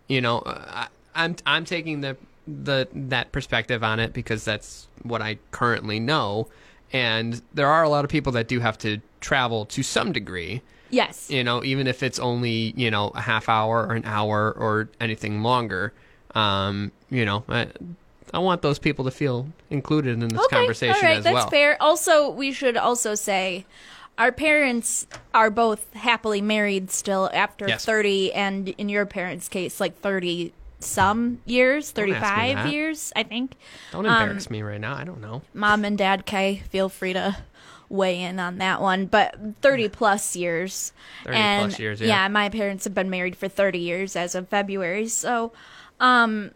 you 0.08 0.20
know 0.20 0.38
uh, 0.40 0.62
I, 0.68 0.88
I'm 1.24 1.36
I'm 1.46 1.64
taking 1.64 2.00
the 2.00 2.16
the 2.46 2.88
that 2.92 3.32
perspective 3.32 3.82
on 3.82 3.98
it 4.00 4.12
because 4.12 4.44
that's 4.44 4.86
what 5.02 5.20
I 5.22 5.38
currently 5.50 5.98
know 6.00 6.48
and 6.92 7.40
there 7.54 7.66
are 7.68 7.82
a 7.82 7.88
lot 7.88 8.04
of 8.04 8.10
people 8.10 8.32
that 8.32 8.46
do 8.48 8.60
have 8.60 8.78
to 8.78 8.98
travel 9.20 9.66
to 9.66 9.82
some 9.82 10.12
degree 10.12 10.62
yes. 10.90 11.30
you 11.30 11.42
know 11.44 11.62
even 11.64 11.86
if 11.86 12.02
it's 12.02 12.18
only 12.18 12.72
you 12.76 12.90
know 12.90 13.08
a 13.14 13.20
half 13.20 13.48
hour 13.48 13.86
or 13.86 13.94
an 13.94 14.04
hour 14.04 14.52
or 14.52 14.88
anything 15.00 15.42
longer 15.42 15.92
um 16.34 16.92
you 17.10 17.24
know 17.24 17.44
I, 17.48 17.68
I 18.32 18.38
want 18.38 18.62
those 18.62 18.78
people 18.78 19.04
to 19.06 19.10
feel 19.10 19.48
included 19.70 20.22
in 20.22 20.28
this 20.28 20.40
okay. 20.44 20.56
conversation 20.56 20.96
All 20.96 21.02
right. 21.02 21.18
as 21.18 21.24
That's 21.24 21.34
well 21.34 21.50
fair. 21.50 21.76
Also, 21.80 22.30
we 22.30 22.52
should 22.52 22.76
also 22.76 23.14
say 23.14 23.64
our 24.18 24.32
parents 24.32 25.06
are 25.32 25.50
both 25.50 25.92
happily 25.94 26.42
married 26.42 26.90
still 26.90 27.30
after 27.32 27.68
Yes. 27.68 27.84
30 27.84 28.32
and 28.34 28.68
in 28.70 28.88
your 28.88 29.06
parents' 29.06 29.48
case 29.48 29.80
like 29.80 29.98
30 30.00 30.52
some 30.80 31.40
years, 31.44 31.90
Don't 31.90 32.12
ask 32.12 32.22
me 32.22 32.52
35 32.54 32.72
years, 32.72 33.12
I 33.16 33.22
think. 33.24 33.56
don't 33.90 34.06
embarrass 34.06 34.48
me 34.48 34.62
right 34.62 34.80
now 34.80 34.94
I 34.94 35.04
don't 35.04 35.20
know 35.20 35.42
Mom 35.52 35.84
and 35.84 35.98
Dad 35.98 36.24
Kay, 36.24 36.62
feel 36.70 36.88
free 36.88 37.12
to 37.14 37.36
weigh 37.90 38.20
in 38.22 38.38
on 38.38 38.58
that 38.58 38.80
one, 38.80 39.06
but 39.06 39.34
30 39.62 39.88
plus 39.88 40.36
years. 40.36 40.92
30 41.24 41.36
and 41.36 41.70
plus 41.70 41.78
years, 41.80 42.00
yeah. 42.00 42.06
yeah. 42.06 42.28
my 42.28 42.48
parents 42.48 42.84
have 42.84 42.94
been 42.94 43.10
married 43.10 43.36
for 43.36 43.48
30 43.48 43.78
years 43.78 44.14
as 44.16 44.34
of 44.34 44.48
February. 44.48 45.08
So, 45.08 45.52
um 46.00 46.50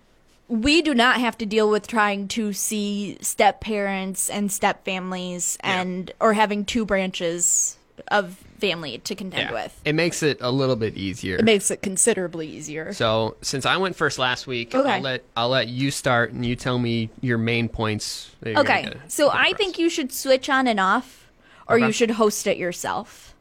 we 0.49 0.83
do 0.83 0.93
not 0.93 1.19
have 1.19 1.39
to 1.39 1.47
deal 1.47 1.71
with 1.71 1.87
trying 1.87 2.29
to 2.29 2.53
see 2.53 3.17
step 3.23 3.61
parents 3.63 4.29
and 4.29 4.53
step 4.53 4.85
families 4.85 5.57
Yeah. 5.65 5.81
and 5.81 6.13
or 6.21 6.35
having 6.35 6.67
two 6.67 6.85
branches 6.85 7.79
of 8.09 8.37
family 8.61 8.99
to 8.99 9.15
contend 9.15 9.49
yeah. 9.51 9.53
with. 9.53 9.81
it 9.85 9.95
makes 9.95 10.23
it 10.23 10.39
a 10.41 10.51
little 10.51 10.77
bit 10.77 10.97
easier 10.97 11.37
It 11.37 11.45
makes 11.45 11.71
it 11.71 11.81
considerably 11.83 12.49
easier. 12.49 12.93
So 12.93 13.37
since 13.41 13.65
I 13.65 13.77
went 13.79 13.97
first 13.97 14.19
last 14.19 14.47
week, 14.47 14.75
Okay. 14.75 14.89
I'll 14.91 15.01
let 15.01 15.25
I'll 15.37 15.49
let 15.49 15.69
you 15.69 15.91
start 15.91 16.33
and 16.33 16.45
you 16.45 16.55
tell 16.55 16.79
me 16.79 17.09
your 17.23 17.39
main 17.39 17.69
points. 17.69 18.31
Okay, 18.45 18.93
so 19.09 19.29
I 19.31 19.47
across. 19.47 19.59
think 19.59 19.79
you 19.79 19.89
should 19.89 20.13
switch 20.13 20.51
on 20.51 20.67
and 20.67 20.79
off, 20.79 21.22
or 21.69 21.77
Okay. 21.77 21.87
you 21.87 21.93
should 21.93 22.13
host 22.13 22.47
it 22.47 22.57
yourself. 22.57 23.35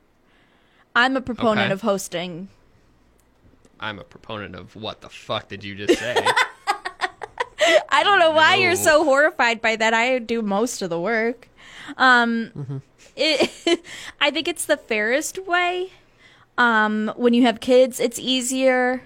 I'm 0.95 1.15
a 1.17 1.21
proponent 1.21 1.65
Okay. 1.67 1.73
of 1.73 1.81
hosting. 1.81 2.49
I'm 3.79 3.97
a 3.99 4.03
proponent 4.03 4.55
of 4.55 4.75
what 4.75 5.01
the 5.01 5.09
fuck 5.09 5.47
did 5.47 5.63
you 5.63 5.75
just 5.75 5.97
say? 5.99 6.15
I 7.89 8.03
don't 8.03 8.19
know 8.19 8.31
why 8.31 8.55
you're 8.55 8.75
so 8.75 9.03
horrified 9.03 9.61
by 9.61 9.75
that. 9.75 9.93
I 9.93 10.19
do 10.19 10.41
most 10.41 10.81
of 10.81 10.89
the 10.89 10.99
work. 10.99 11.47
Um, 11.97 12.51
Mm-hmm. 12.57 12.77
it, 13.15 13.81
I 14.21 14.31
think 14.31 14.47
it's 14.47 14.65
the 14.65 14.77
fairest 14.77 15.45
way. 15.45 15.91
Um, 16.57 17.11
when 17.15 17.33
you 17.33 17.43
have 17.43 17.59
kids, 17.59 17.99
it's 17.99 18.19
easier, 18.19 19.03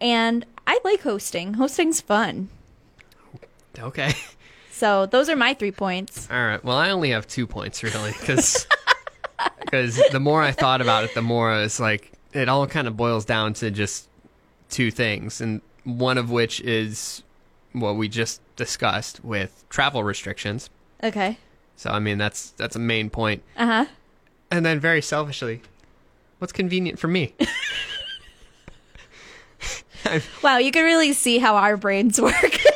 and 0.00 0.44
I 0.66 0.80
like 0.84 1.02
hosting. 1.02 1.54
Hosting's 1.54 2.00
fun. 2.00 2.48
okay. 3.78 4.12
So 4.76 5.06
those 5.06 5.30
are 5.30 5.36
my 5.36 5.54
three 5.54 5.72
points. 5.72 6.28
All 6.30 6.36
right. 6.36 6.62
Well, 6.62 6.76
I 6.76 6.90
only 6.90 7.08
have 7.08 7.26
two 7.26 7.46
points 7.46 7.82
really 7.82 8.12
because 8.12 8.66
because 9.58 9.96
the 10.12 10.20
more 10.20 10.42
I 10.42 10.52
thought 10.52 10.82
about 10.82 11.04
it, 11.04 11.14
the 11.14 11.22
more 11.22 11.54
it's 11.62 11.80
like, 11.80 12.12
it 12.34 12.50
all 12.50 12.66
kind 12.66 12.86
of 12.86 12.94
boils 12.94 13.24
down 13.24 13.54
to 13.54 13.70
just 13.70 14.06
two 14.68 14.90
things, 14.90 15.40
and 15.40 15.62
one 15.84 16.18
of 16.18 16.30
which 16.30 16.60
is 16.60 17.22
what 17.72 17.96
we 17.96 18.06
just 18.06 18.42
discussed 18.56 19.24
with 19.24 19.64
travel 19.70 20.04
restrictions. 20.04 20.68
Okay. 21.02 21.38
So 21.76 21.88
I 21.88 21.98
mean, 21.98 22.18
that's 22.18 22.50
that's 22.50 22.76
a 22.76 22.80
main 22.80 23.08
point. 23.08 23.42
Uh 23.56 23.66
huh. 23.66 23.86
And 24.50 24.66
then 24.66 24.78
very 24.78 25.00
selfishly, 25.00 25.62
what's 26.38 26.52
convenient 26.52 26.98
for 26.98 27.08
me? 27.08 27.34
Wow, 30.40 30.58
you 30.58 30.70
can 30.70 30.84
really 30.84 31.12
see 31.12 31.38
how 31.38 31.56
our 31.56 31.76
brains 31.76 32.20
work. 32.20 32.34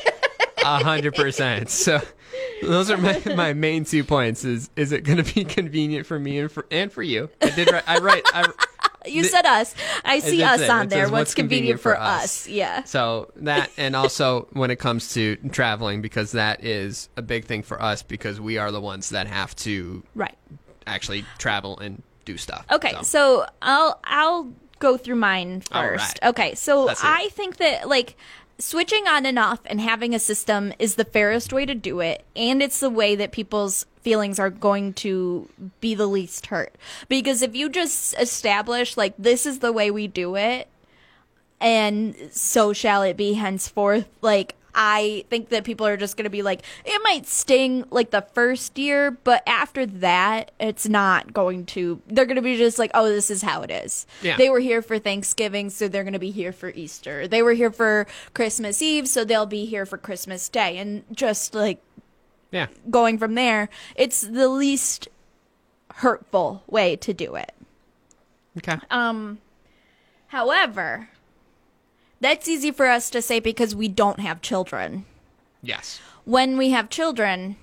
A 0.64 0.82
hundred 0.84 1.14
percent. 1.14 1.70
So 1.70 2.00
those 2.62 2.90
are 2.90 2.96
my, 2.98 3.20
my 3.34 3.52
main 3.52 3.84
two 3.84 4.04
points. 4.04 4.44
Is 4.44 4.70
is 4.76 4.92
it 4.92 5.04
going 5.04 5.22
to 5.22 5.34
be 5.34 5.44
convenient 5.44 6.06
for 6.06 6.18
me 6.18 6.38
and 6.38 6.50
for 6.50 6.66
and 6.70 6.92
for 6.92 7.02
you? 7.02 7.28
I 7.42 7.50
did 7.50 7.70
write. 7.72 7.84
I 7.86 7.98
write. 7.98 8.22
I, 8.32 8.46
you 9.06 9.22
The- 9.22 9.28
said 9.28 9.46
us. 9.46 9.74
I 10.04 10.18
see 10.20 10.42
us 10.42 10.60
it. 10.60 10.70
on 10.70 10.86
It 10.86 10.90
there. 10.90 11.04
says 11.06 11.12
What's, 11.12 11.34
convenient, 11.34 11.80
for 11.80 11.98
us? 11.98 12.46
Yeah. 12.48 12.84
so 12.84 13.30
that 13.36 13.70
and 13.78 13.96
also 13.96 14.46
when 14.52 14.70
it 14.70 14.76
comes 14.78 15.14
to 15.14 15.36
traveling, 15.52 16.02
because 16.02 16.32
that 16.32 16.62
is 16.64 17.08
a 17.16 17.22
big 17.22 17.46
thing 17.46 17.62
for 17.62 17.80
us 17.82 18.02
because 18.02 18.40
we 18.40 18.58
are 18.58 18.70
the 18.70 18.80
ones 18.80 19.10
that 19.10 19.26
have 19.26 19.56
to 19.56 20.02
Right. 20.14 20.36
actually 20.86 21.24
travel 21.38 21.78
and 21.78 22.02
do 22.26 22.36
stuff. 22.36 22.66
Okay, 22.70 22.94
so, 23.02 23.46
I'll 23.62 23.98
I'll 24.04 24.52
go 24.78 24.96
through 24.98 25.16
mine 25.16 25.62
first. 25.62 26.18
right. 26.22 26.30
Okay, 26.30 26.54
so 26.54 26.84
Let's 26.84 27.00
hear 27.00 27.10
it. 27.10 27.14
I 27.14 27.28
think 27.30 27.56
that 27.56 27.88
like 27.88 28.16
switching 28.60 29.08
on 29.08 29.26
and 29.26 29.38
off 29.38 29.60
and 29.66 29.80
having 29.80 30.14
a 30.14 30.18
system 30.18 30.72
is 30.78 30.94
the 30.94 31.04
fairest 31.04 31.52
way 31.52 31.66
to 31.66 31.74
do 31.74 32.00
it, 32.00 32.24
and 32.36 32.62
it's 32.62 32.80
the 32.80 32.90
way 32.90 33.16
that 33.16 33.32
people's 33.32 33.86
feelings 34.02 34.38
are 34.38 34.50
going 34.50 34.92
to 34.94 35.48
be 35.80 35.94
the 35.94 36.06
least 36.06 36.46
hurt. 36.46 36.74
Because 37.08 37.42
if 37.42 37.56
you 37.56 37.68
just 37.68 38.14
establish 38.18 38.96
like 38.96 39.14
this 39.18 39.46
is 39.46 39.58
the 39.58 39.72
way 39.72 39.90
we 39.90 40.06
do 40.06 40.36
it, 40.36 40.68
and 41.60 42.14
so 42.30 42.72
shall 42.72 43.02
it 43.02 43.16
be 43.16 43.34
henceforth, 43.34 44.08
like. 44.22 44.54
I 44.82 45.26
think 45.28 45.50
that 45.50 45.64
people 45.64 45.86
are 45.86 45.98
just 45.98 46.16
going 46.16 46.24
to 46.24 46.30
be 46.30 46.40
like, 46.40 46.62
it 46.86 46.98
might 47.04 47.26
sting 47.26 47.84
like 47.90 48.12
the 48.12 48.22
first 48.22 48.78
year, 48.78 49.10
but 49.10 49.42
after 49.46 49.84
that, 49.84 50.52
it's 50.58 50.88
not 50.88 51.34
going 51.34 51.66
to. 51.66 52.00
They're 52.06 52.24
going 52.24 52.36
to 52.36 52.42
be 52.42 52.56
just 52.56 52.78
like, 52.78 52.90
oh, 52.94 53.06
this 53.06 53.30
is 53.30 53.42
how 53.42 53.60
it 53.60 53.70
is. 53.70 54.06
Yeah. 54.22 54.38
They 54.38 54.48
were 54.48 54.58
here 54.58 54.80
for 54.80 54.98
Thanksgiving, 54.98 55.68
so 55.68 55.86
they're 55.86 56.02
going 56.02 56.14
to 56.14 56.18
be 56.18 56.30
here 56.30 56.50
for 56.50 56.70
Easter. 56.70 57.28
They 57.28 57.42
were 57.42 57.52
here 57.52 57.70
for 57.70 58.06
Christmas 58.32 58.80
Eve, 58.80 59.06
so 59.06 59.22
they'll 59.22 59.44
be 59.44 59.66
here 59.66 59.84
for 59.84 59.98
Christmas 59.98 60.48
Day. 60.48 60.78
And 60.78 61.04
just 61.12 61.54
like 61.54 61.82
Yeah. 62.50 62.68
going 62.88 63.18
from 63.18 63.34
there, 63.34 63.68
it's 63.96 64.22
the 64.22 64.48
least 64.48 65.08
hurtful 65.96 66.62
way 66.66 66.96
to 66.96 67.12
do 67.12 67.34
it. 67.34 67.52
Okay. 68.56 68.78
Um, 68.90 69.40
however, 70.28 71.10
that's 72.20 72.48
easy 72.48 72.70
for 72.70 72.86
us 72.86 73.10
to 73.10 73.22
say 73.22 73.40
because 73.40 73.74
we 73.74 73.88
don't 73.88 74.20
have 74.20 74.40
children. 74.42 75.04
yes. 75.62 76.00
When 76.24 76.56
we 76.58 76.70
have 76.70 76.90
children, 76.90 77.56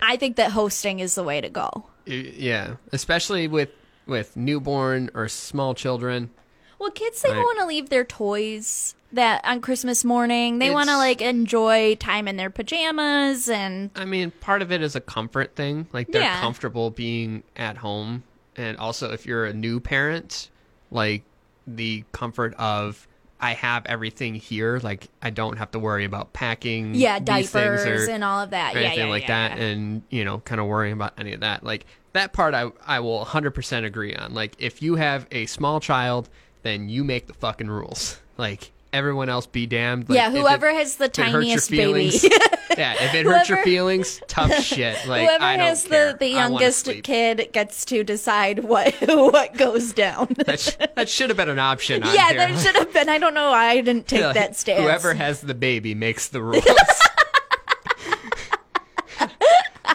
I 0.00 0.16
think 0.16 0.36
that 0.36 0.50
hosting 0.50 1.00
is 1.00 1.14
the 1.14 1.22
way 1.22 1.40
to 1.40 1.48
go. 1.48 1.86
Yeah. 2.04 2.74
Especially 2.92 3.48
with 3.48 3.70
with 4.06 4.36
newborn 4.36 5.10
or 5.14 5.26
small 5.28 5.74
children. 5.74 6.30
Well, 6.78 6.90
kids 6.90 7.22
they 7.22 7.30
Right. 7.30 7.38
want 7.38 7.58
to 7.60 7.66
leave 7.66 7.88
their 7.88 8.04
toys 8.04 8.94
that 9.12 9.44
on 9.44 9.60
Christmas 9.60 10.04
morning. 10.04 10.58
They 10.58 10.70
want 10.70 10.88
to 10.90 10.96
like 10.96 11.20
enjoy 11.22 11.94
time 11.96 12.28
in 12.28 12.36
their 12.36 12.50
pajamas 12.50 13.48
and 13.48 13.90
I 13.96 14.04
mean, 14.04 14.30
part 14.32 14.60
of 14.62 14.70
it 14.70 14.82
is 14.82 14.94
a 14.96 15.00
comfort 15.00 15.56
thing. 15.56 15.86
Like 15.92 16.08
they're 16.12 16.22
Yeah. 16.22 16.40
comfortable 16.40 16.90
being 16.90 17.42
at 17.56 17.78
home, 17.78 18.24
and 18.56 18.76
also 18.76 19.12
if 19.12 19.24
you're 19.24 19.46
a 19.46 19.52
new 19.54 19.80
parent, 19.80 20.50
like 20.90 21.22
the 21.66 22.04
comfort 22.12 22.54
of 22.54 23.08
I 23.40 23.52
have 23.54 23.84
everything 23.86 24.34
here. 24.34 24.80
Like 24.82 25.08
I 25.22 25.30
don't 25.30 25.56
have 25.58 25.70
to 25.72 25.78
worry 25.78 26.04
about 26.04 26.32
packing. 26.32 26.94
yeah, 26.94 27.18
diapers 27.18 27.84
or 27.84 28.10
and 28.10 28.24
all 28.24 28.40
of 28.40 28.50
that. 28.50 28.74
Yeah, 28.74 28.92
yeah, 28.92 29.06
like 29.06 29.22
yeah, 29.22 29.48
that, 29.48 29.58
yeah. 29.58 29.64
and 29.64 30.02
you 30.10 30.24
know, 30.24 30.38
kind 30.40 30.60
of 30.60 30.66
worrying 30.66 30.94
about 30.94 31.14
any 31.18 31.32
of 31.32 31.40
that. 31.40 31.62
Like 31.62 31.86
that 32.12 32.32
part, 32.32 32.54
I 32.54 32.70
I 32.86 33.00
will 33.00 33.24
100% 33.24 33.84
agree 33.84 34.14
on. 34.14 34.34
Like 34.34 34.56
if 34.58 34.82
you 34.82 34.96
have 34.96 35.26
a 35.30 35.46
small 35.46 35.80
child, 35.80 36.28
then 36.62 36.88
you 36.88 37.04
make 37.04 37.26
the 37.26 37.34
fucking 37.34 37.68
rules. 37.68 38.20
Like 38.38 38.70
everyone 38.96 39.28
else 39.28 39.46
be 39.46 39.66
damned. 39.66 40.08
Like, 40.08 40.16
yeah, 40.16 40.28
if 40.28 40.34
it- 40.34 40.40
whoever 40.40 40.72
has 40.74 40.96
the 40.96 41.04
if 41.04 41.18
it 41.18 41.22
hurts 41.26 41.32
your 41.32 41.42
tiniest 41.42 41.70
baby. 41.70 42.10
yeah, 42.78 42.94
if 43.04 43.14
it 43.14 43.26
hurts 43.26 43.48
your 43.48 43.62
feelings, 43.62 44.20
tough 44.26 44.52
shit. 44.62 44.96
Like 45.06 45.22
Whoever 45.28 45.44
I 45.44 45.56
don't 45.56 45.66
has 45.66 45.86
care. 45.86 46.12
the, 46.12 46.18
the 46.18 46.28
youngest 46.28 46.88
kid 47.02 47.50
gets 47.52 47.84
to 47.86 48.02
decide 48.04 48.64
what 48.64 48.94
what 49.02 49.56
goes 49.56 49.92
down. 49.92 50.28
That, 50.46 50.58
sh- 50.60 50.76
that 50.96 51.08
should 51.08 51.30
have 51.30 51.36
been 51.36 51.48
an 51.48 51.58
option. 51.58 52.02
On 52.02 52.14
yeah, 52.14 52.28
here. 52.30 52.38
there 52.38 52.58
should 52.58 52.74
have 52.76 52.92
been. 52.92 53.08
I 53.08 53.18
don't 53.18 53.34
know 53.34 53.50
why 53.50 53.66
I 53.70 53.80
didn't 53.80 54.08
take 54.08 54.22
Like, 54.22 54.34
that 54.34 54.56
stance. 54.56 54.80
Whoever 54.80 55.14
has 55.14 55.40
the 55.42 55.54
baby 55.54 55.94
makes 55.94 56.28
the 56.28 56.42
rules. 56.42 56.64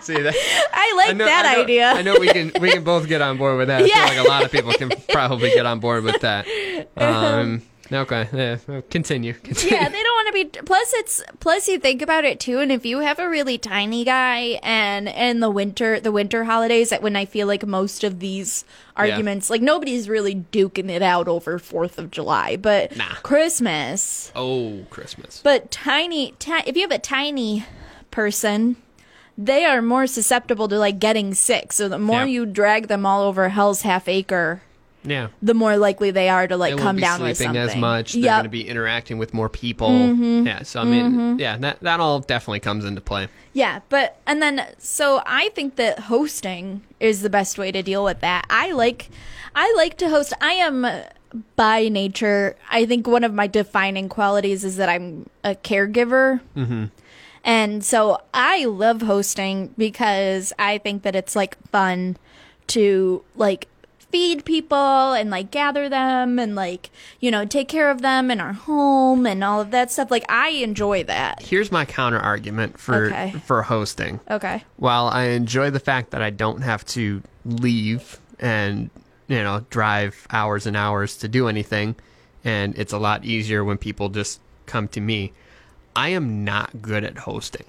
See 0.02 0.20
that? 0.20 0.34
I 0.74 0.94
like 0.98 1.10
I 1.12 1.14
know- 1.14 1.26
that 1.26 1.46
I 1.46 1.56
know- 1.58 1.62
idea. 1.64 1.92
I 1.92 2.02
know 2.02 2.16
we 2.20 2.28
can 2.28 2.52
we 2.60 2.72
can 2.72 2.84
both 2.84 3.08
get 3.08 3.22
on 3.22 3.38
board 3.38 3.58
with 3.60 3.68
that. 3.68 3.84
I 3.84 3.86
Yeah. 3.86 4.08
feel 4.08 4.18
like 4.18 4.26
a 4.26 4.30
lot 4.30 4.44
of 4.44 4.52
people 4.52 4.72
can 4.74 4.90
probably 5.10 5.50
get 5.52 5.66
on 5.68 5.80
board 5.80 6.04
with 6.04 6.22
that. 6.22 6.48
Um, 6.98 7.62
okay, 7.94 8.28
yeah, 8.34 8.82
continue. 8.90 9.34
continue. 9.34 9.76
yeah, 9.76 9.90
they 9.90 10.02
don't 10.04 10.16
want 10.16 10.28
to 10.28 10.34
be. 10.34 10.46
Plus, 10.66 10.94
it's 10.96 11.24
plus 11.40 11.68
you 11.68 11.78
think 11.80 12.02
about 12.02 12.24
it 12.26 12.40
too, 12.40 12.60
and 12.60 12.72
if 12.72 12.86
you 12.86 13.00
have 13.00 13.20
a 13.20 13.28
really 13.30 13.58
tiny 13.58 14.04
guy, 14.04 14.60
and 14.64 15.08
in 15.10 15.40
the 15.42 15.50
winter, 15.50 16.00
the 16.00 16.12
winter 16.12 16.44
holidays, 16.46 16.90
that 16.90 17.02
when 17.02 17.16
I 17.16 17.26
feel 17.26 17.48
like 17.48 17.66
most 17.66 18.04
of 18.04 18.20
these 18.20 18.64
arguments, 18.96 19.50
like 19.50 19.62
nobody's 19.62 20.08
really 20.10 20.36
duking 20.52 20.90
it 20.90 21.02
out 21.02 21.28
over 21.28 21.60
Fourth 21.60 21.98
of 21.98 22.12
July, 22.12 22.56
but 22.56 22.96
Nah. 22.96 23.16
Christmas, 23.24 24.32
Oh, 24.36 24.86
Christmas. 24.90 25.42
but 25.44 25.70
tiny, 25.72 26.34
ti- 26.40 26.64
if 26.66 26.76
you 26.76 26.82
have 26.84 26.92
a 26.92 27.00
tiny 27.00 27.66
person. 28.12 28.78
They 29.38 29.64
are 29.66 29.82
more 29.82 30.06
susceptible 30.08 30.68
to 30.68 30.78
like 30.78 31.00
getting 31.00 31.34
sick. 31.34 31.72
So 31.74 31.88
the 31.88 31.98
more 31.98 32.20
Yeah. 32.20 32.26
you 32.26 32.46
drag 32.46 32.88
them 32.90 33.06
all 33.06 33.24
over 33.24 33.50
Hell's 33.50 33.82
Half 33.82 34.08
Acre, 34.10 34.62
Yeah. 35.04 35.30
the 35.42 35.54
more 35.54 35.78
likely 35.78 36.12
they 36.12 36.30
are 36.30 36.48
to 36.48 36.56
like 36.58 36.76
They 36.76 36.82
come 36.82 36.98
down 36.98 37.22
with 37.22 37.38
sleeping 37.38 37.56
something. 37.56 37.70
as 37.70 37.76
much. 37.76 38.14
They're 38.14 38.22
Yep. 38.24 38.34
going 38.34 38.44
to 38.44 38.50
be 38.50 38.68
interacting 38.68 39.18
with 39.18 39.34
more 39.34 39.50
people. 39.50 39.90
Mm-hmm. 39.90 40.46
Yeah. 40.48 40.64
So 40.64 40.82
I 40.82 40.84
mean, 40.84 41.40
yeah, 41.40 41.58
that 41.58 41.80
that 41.82 42.00
all 42.00 42.20
definitely 42.20 42.60
comes 42.60 42.86
into 42.86 43.02
play. 43.02 43.28
Yeah, 43.54 43.80
but 43.90 44.18
and 44.28 44.42
then 44.42 44.66
so 44.78 45.22
I 45.26 45.50
think 45.50 45.76
that 45.78 46.00
hosting 46.02 46.82
is 47.00 47.22
the 47.22 47.30
best 47.30 47.58
way 47.58 47.72
to 47.72 47.82
deal 47.82 48.04
with 48.04 48.20
that. 48.22 48.46
I 48.50 48.72
like 48.72 49.10
I 49.56 49.74
like 49.76 49.98
to 49.98 50.10
host. 50.10 50.34
I 50.40 50.54
am 50.54 50.86
uh, 50.86 51.02
by 51.56 51.88
nature, 51.88 52.56
I 52.70 52.86
think 52.86 53.08
one 53.08 53.24
of 53.24 53.34
my 53.34 53.48
defining 53.48 54.10
qualities 54.10 54.64
is 54.66 54.76
that 54.78 54.90
I'm 54.90 55.30
a 55.46 55.56
caregiver. 55.56 56.42
Mm-hmm. 56.58 56.86
And 57.44 57.84
so 57.84 58.22
I 58.34 58.66
love 58.66 59.02
hosting 59.02 59.74
because 59.78 60.54
I 60.60 60.78
think 60.78 61.04
that 61.04 61.16
it's 61.16 61.36
like 61.36 61.58
fun 61.70 62.18
to 62.68 63.24
like 63.36 63.68
feed 64.12 64.44
people 64.46 65.14
and 65.14 65.30
like 65.30 65.52
gather 65.52 65.88
them 65.90 66.38
and 66.40 66.56
like, 66.56 66.90
you 67.20 67.32
know, 67.32 67.46
take 67.46 67.68
care 67.68 67.90
of 67.90 68.02
them 68.02 68.30
in 68.32 68.40
our 68.42 68.54
home 68.54 69.26
and 69.26 69.44
all 69.44 69.62
of 69.62 69.72
that 69.72 69.92
stuff. 69.92 70.12
Like 70.12 70.26
I 70.30 70.50
enjoy 70.50 71.04
that. 71.06 71.42
Here's 71.42 71.72
my 71.72 71.86
counter 71.86 72.20
argument 72.20 72.80
for 72.80 73.06
Okay. 73.06 73.32
for 73.46 73.64
hosting. 73.64 74.20
Okay. 74.30 74.64
While 74.78 75.08
I 75.08 75.24
enjoy 75.30 75.70
the 75.70 75.80
fact 75.80 76.12
that 76.12 76.22
I 76.22 76.30
don't 76.30 76.62
have 76.62 76.86
to 76.88 77.22
leave 77.46 78.20
and 78.40 78.90
you 79.28 79.38
know 79.42 79.66
drive 79.70 80.28
hours 80.32 80.66
and 80.66 80.76
hours 80.76 81.18
to 81.18 81.28
do 81.28 81.48
anything, 81.48 81.96
and 82.44 82.78
it's 82.78 82.94
a 82.94 82.98
lot 83.00 83.24
easier 83.26 83.64
when 83.64 83.78
people 83.78 84.10
just 84.10 84.40
come 84.66 84.88
to 84.90 85.00
me, 85.02 85.32
I 85.96 86.10
am 86.10 86.44
not 86.44 86.82
good 86.82 87.04
at 87.04 87.18
hosting. 87.20 87.66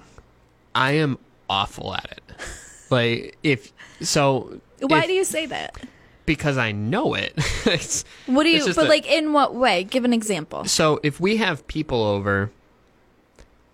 I 0.75 0.91
am 0.93 1.19
awful 1.49 1.93
at 1.93 2.05
it. 2.11 2.23
Like 2.89 3.37
if 3.41 3.73
so, 4.01 4.59
Why 4.81 4.99
if- 4.99 5.05
do 5.07 5.13
you 5.13 5.23
say 5.23 5.47
that? 5.47 5.75
Because 6.25 6.57
I 6.57 6.71
know 6.71 7.13
it. 7.13 7.33
It's- 7.65 8.03
What 8.25 8.43
do 8.43 8.49
you? 8.49 8.65
But 8.73 8.85
a- 8.85 8.89
like, 8.89 9.07
in 9.07 9.33
what 9.33 9.55
way? 9.55 9.83
Give 9.83 10.03
an 10.05 10.13
example. 10.13 10.65
so 10.65 10.99
if 11.03 11.19
we 11.19 11.37
have 11.37 11.65
people 11.67 12.03
over, 12.03 12.51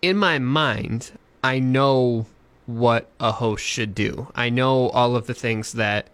in 0.01 0.17
my 0.17 0.39
mind, 0.39 1.11
I 1.43 1.59
know 1.59 2.25
what 2.65 3.09
a 3.19 3.31
host 3.31 3.65
should 3.65 3.95
do. 3.95 4.27
I 4.35 4.49
know 4.49 4.89
all 4.89 5.15
of 5.15 5.27
the 5.27 5.33
things 5.33 5.73
that 5.73 6.07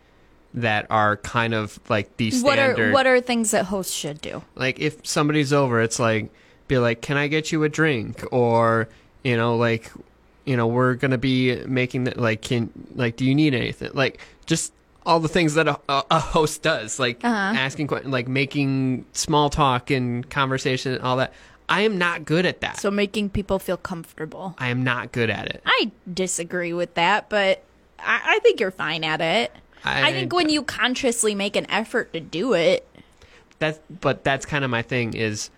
that 0.54 0.88
are 0.89 1.18
kind 1.18 1.54
of 1.54 1.77
like 1.89 2.15
the 2.15 2.32
What 2.32 2.54
standard. 2.54 2.89
are 2.89 2.94
what 2.94 3.06
are 3.06 3.20
things 3.20 3.51
that 3.51 3.65
hosts 3.65 3.94
should 3.94 4.22
do? 4.22 4.42
like 4.56 4.80
if 4.80 5.06
somebody's 5.06 5.51
over, 5.51 5.82
it's 5.82 6.00
like 6.00 6.30
be 6.70 6.77
like, 6.77 7.01
"Can 7.01 7.18
I 7.18 7.27
get 7.27 7.51
you 7.51 7.63
a 7.63 7.70
drink?" 7.70 8.24
or 8.32 8.88
you 9.24 9.36
know, 9.36 9.58
like 9.58 9.92
you 10.46 10.56
know, 10.56 10.65
we're 10.68 10.94
gonna 10.96 11.18
be 11.18 11.58
making 11.65 12.06
that 12.06 12.18
like, 12.18 12.42
can 12.42 12.70
like, 12.96 13.18
do 13.18 13.25
you 13.25 13.36
need 13.36 13.53
anything? 13.53 13.92
Like 13.94 14.20
just 14.46 14.72
all 15.05 15.20
the 15.20 15.27
things 15.27 15.53
that 15.53 15.68
a, 15.68 15.79
a, 15.89 16.20
host 16.20 16.61
does, 16.63 17.00
like 17.00 17.24
Uh-huh. 17.24 17.33
asking, 17.57 17.87
like 18.05 18.27
making 18.27 19.05
small 19.13 19.50
talk 19.50 19.91
and 19.91 20.29
conversation 20.29 20.94
and 20.94 21.01
all 21.03 21.18
that. 21.18 21.33
I 21.68 21.81
am 21.81 21.98
not 21.98 22.25
good 22.25 22.46
at 22.46 22.61
that. 22.61 22.77
So 22.77 22.91
making 22.91 23.29
people 23.31 23.57
feel 23.59 23.77
comfortable. 23.77 24.55
I 24.59 24.70
am 24.70 24.83
not 24.83 25.11
good 25.11 25.29
at 25.29 25.48
it. 25.48 25.61
I 25.65 25.91
disagree 26.11 26.74
with 26.74 26.94
that, 26.96 27.27
but 27.29 27.63
I, 28.00 28.22
I 28.24 28.39
think 28.39 28.59
you're 28.59 28.72
fine 28.72 29.03
at 29.03 29.22
it. 29.22 29.51
I, 29.83 30.09
I- 30.09 30.11
think 30.13 30.33
when 30.33 30.50
you 30.50 30.63
consciously 30.63 31.33
make 31.35 31.55
an 31.55 31.70
effort 31.70 32.13
to 32.13 32.20
do 32.20 32.53
it, 32.53 32.87
That's 33.59 33.79
but 34.01 34.24
that's 34.24 34.46
kind 34.46 34.63
of 34.63 34.70
my 34.72 34.81
thing 34.81 35.13
is 35.15 35.50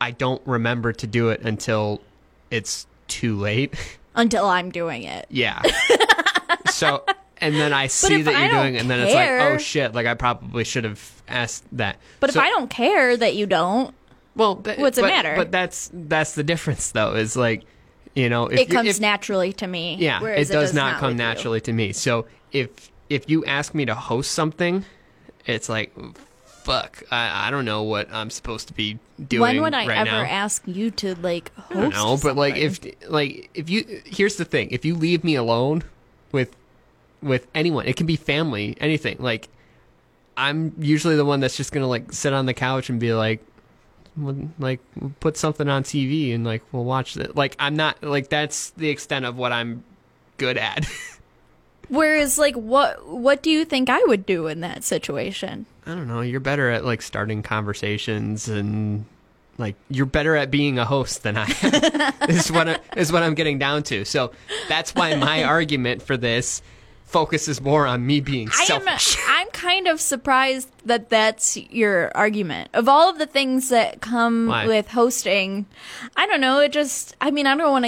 I 0.00 0.10
don't 0.12 0.42
remember 0.46 0.92
to 0.94 1.06
do 1.06 1.28
it 1.30 1.42
until 1.42 2.00
it's 2.50 2.86
too 3.08 3.36
late. 3.36 3.74
until 4.14 4.46
I'm 4.46 4.70
doing 4.70 5.02
it. 5.04 5.26
Yeah. 5.30 5.62
so 6.70 7.04
and 7.42 7.54
then 7.56 7.72
I 7.72 7.88
see 7.88 8.22
that 8.22 8.34
I 8.34 8.44
you're 8.46 8.62
doing 8.62 8.74
it, 8.76 8.80
and 8.80 8.90
then 8.90 9.00
it's 9.00 9.12
like, 9.14 9.24
oh, 9.24 9.38
care- 9.38 9.52
oh 9.52 9.58
shit! 9.58 9.94
Like 9.94 10.06
I 10.06 10.14
probably 10.14 10.64
should 10.64 10.84
have 10.84 11.22
asked 11.28 11.64
that. 11.72 11.98
But 12.20 12.32
So- 12.32 12.40
if 12.40 12.46
I 12.46 12.48
don't 12.48 12.70
care 12.70 13.16
that 13.16 13.34
you 13.34 13.46
don't, 13.46 13.94
well, 14.34 14.56
th- 14.56 14.78
what's 14.78 14.96
it 14.96 15.02
but, 15.02 15.08
matter? 15.08 15.34
But 15.36 15.50
that's 15.52 15.90
that's 15.92 16.34
the 16.34 16.42
difference, 16.44 16.92
though. 16.92 17.14
Is 17.14 17.36
like, 17.36 17.64
you 18.14 18.28
know, 18.30 18.46
if 18.46 18.58
it 18.58 18.68
you- 18.68 18.74
comes 18.74 18.88
if, 18.88 19.00
naturally 19.00 19.52
to 19.54 19.66
me. 19.66 19.96
Yeah, 19.98 20.20
whereas 20.22 20.48
it 20.48 20.52
does, 20.54 20.72
not, 20.72 20.98
come 20.98 21.10
with 21.10 21.18
you. 21.18 21.24
naturally 21.24 21.60
to 21.62 21.72
me. 21.72 21.92
So 21.92 22.26
if 22.52 22.90
if 23.10 23.28
you 23.28 23.44
ask 23.44 23.74
me 23.74 23.84
to 23.84 23.94
host 23.94 24.32
something, 24.32 24.84
it's 25.44 25.68
like, 25.68 25.92
fuck, 26.44 27.02
I, 27.10 27.48
I 27.48 27.50
don't 27.50 27.64
know 27.64 27.82
what 27.82 28.08
I'm 28.12 28.30
supposed 28.30 28.68
to 28.68 28.74
be 28.74 28.98
doing. 29.28 29.40
When 29.42 29.62
would 29.62 29.74
I 29.74 29.86
right 29.86 29.98
ever 29.98 30.10
now. 30.10 30.22
ask 30.24 30.62
you 30.66 30.90
to 30.92 31.14
like 31.16 31.54
host? 31.56 31.96
I 31.96 32.16
but 32.22 32.36
like 32.36 32.56
something? 32.56 32.94
if 33.00 33.10
like 33.10 33.50
if 33.54 33.68
you 33.68 34.02
here's 34.04 34.36
the 34.36 34.44
thing, 34.44 34.68
if 34.70 34.84
you 34.84 34.94
leave 34.94 35.24
me 35.24 35.34
alone 35.34 35.82
with 36.30 36.56
with 37.22 37.46
anyone, 37.54 37.86
it 37.86 37.96
can 37.96 38.06
be 38.06 38.16
family, 38.16 38.76
anything. 38.80 39.16
Like 39.18 39.48
I'm 40.36 40.74
usually 40.78 41.16
the 41.16 41.24
one 41.24 41.40
that's 41.40 41.56
just 41.56 41.72
gonna 41.72 41.88
like 41.88 42.12
sit 42.12 42.32
on 42.32 42.46
the 42.46 42.54
couch 42.54 42.90
and 42.90 42.98
be 42.98 43.12
like, 43.12 43.44
like 44.58 44.80
put 45.20 45.36
something 45.36 45.68
on 45.68 45.84
TV 45.84 46.34
and 46.34 46.44
like 46.44 46.62
we'll 46.72 46.84
watch 46.84 47.16
it. 47.16 47.36
Like 47.36 47.56
I'm 47.58 47.76
not 47.76 48.02
like 48.02 48.28
that's 48.28 48.70
the 48.70 48.88
extent 48.88 49.24
of 49.24 49.36
what 49.36 49.52
I'm 49.52 49.84
good 50.36 50.58
at. 50.58 50.86
Whereas, 51.92 52.38
like, 52.38 52.54
what 52.54 53.06
what 53.06 53.42
do 53.42 53.50
you 53.50 53.66
think 53.66 53.90
I 53.90 54.02
would 54.06 54.24
do 54.24 54.46
in 54.46 54.60
that 54.60 54.82
situation? 54.82 55.66
I 55.84 55.94
don't 55.94 56.08
know. 56.08 56.22
You're 56.22 56.40
better 56.40 56.70
at 56.70 56.86
like 56.86 57.02
starting 57.02 57.42
conversations 57.42 58.48
and 58.48 59.04
like 59.58 59.76
you're 59.90 60.06
better 60.06 60.34
at 60.34 60.50
being 60.50 60.78
a 60.78 60.86
host 60.86 61.22
than 61.22 61.36
I 61.36 61.52
am. 61.62 62.12
is 62.30 62.50
what 62.50 62.68
I, 62.68 62.78
is 62.96 63.12
what 63.12 63.22
I'm 63.22 63.34
getting 63.34 63.58
down 63.58 63.82
to. 63.84 64.06
So 64.06 64.32
that's 64.68 64.94
why 64.94 65.16
my 65.16 65.44
argument 65.58 66.00
for 66.00 66.16
this 66.16 66.62
focuses 67.12 67.60
more 67.60 67.86
on 67.86 68.06
me 68.06 68.20
being 68.20 68.48
I 68.48 68.62
am. 68.62 68.66
selfish. 68.66 69.16
I'm 69.28 69.48
kind 69.50 69.86
of 69.86 70.00
surprised 70.00 70.68
that 70.86 71.08
that's 71.10 71.56
your 71.56 72.10
argument. 72.16 72.70
Of 72.74 72.88
all 72.88 73.08
of 73.10 73.18
the 73.18 73.26
things 73.26 73.68
that 73.68 74.00
come 74.00 74.46
Why? 74.48 74.66
with 74.66 74.88
hosting, 74.88 75.66
I 76.16 76.26
don't 76.26 76.40
know. 76.40 76.58
It 76.60 76.72
just. 76.72 77.14
I 77.20 77.30
mean, 77.30 77.46
I 77.46 77.54
don't 77.56 77.70
want 77.70 77.86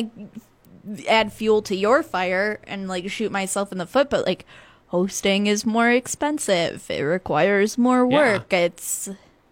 to 0.96 1.08
add 1.10 1.32
fuel 1.32 1.62
to 1.62 1.74
your 1.74 2.02
fire 2.02 2.60
and 2.64 2.86
like 2.88 3.08
shoot 3.10 3.32
myself 3.32 3.72
in 3.72 3.78
the 3.78 3.86
foot, 3.86 4.10
but 4.10 4.26
like. 4.26 4.44
Hosting 4.88 5.48
is 5.48 5.66
more 5.66 5.90
expensive. 5.90 6.88
It 6.88 7.00
requires 7.02 7.76
more 7.76 8.06
Yeah. 8.08 8.16
work. 8.16 8.52
It's. 8.52 9.08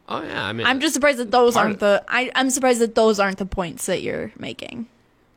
Oh 0.09 0.23
yeah, 0.23 0.47
I 0.47 0.53
mean, 0.53 0.69
I'm 0.69 0.79
just 0.79 0.95
surprised 0.95 1.19
that 1.19 1.33
those 1.33 1.57
aren't 1.57 1.81
the. 1.81 2.05
I, 2.07 2.31
I'm 2.37 2.49
surprised 2.49 2.81
that 2.81 2.95
those 2.95 3.19
aren't 3.19 3.39
the 3.39 3.47
points 3.47 3.87
that 3.87 4.03
you're 4.03 4.31
making. 4.39 4.87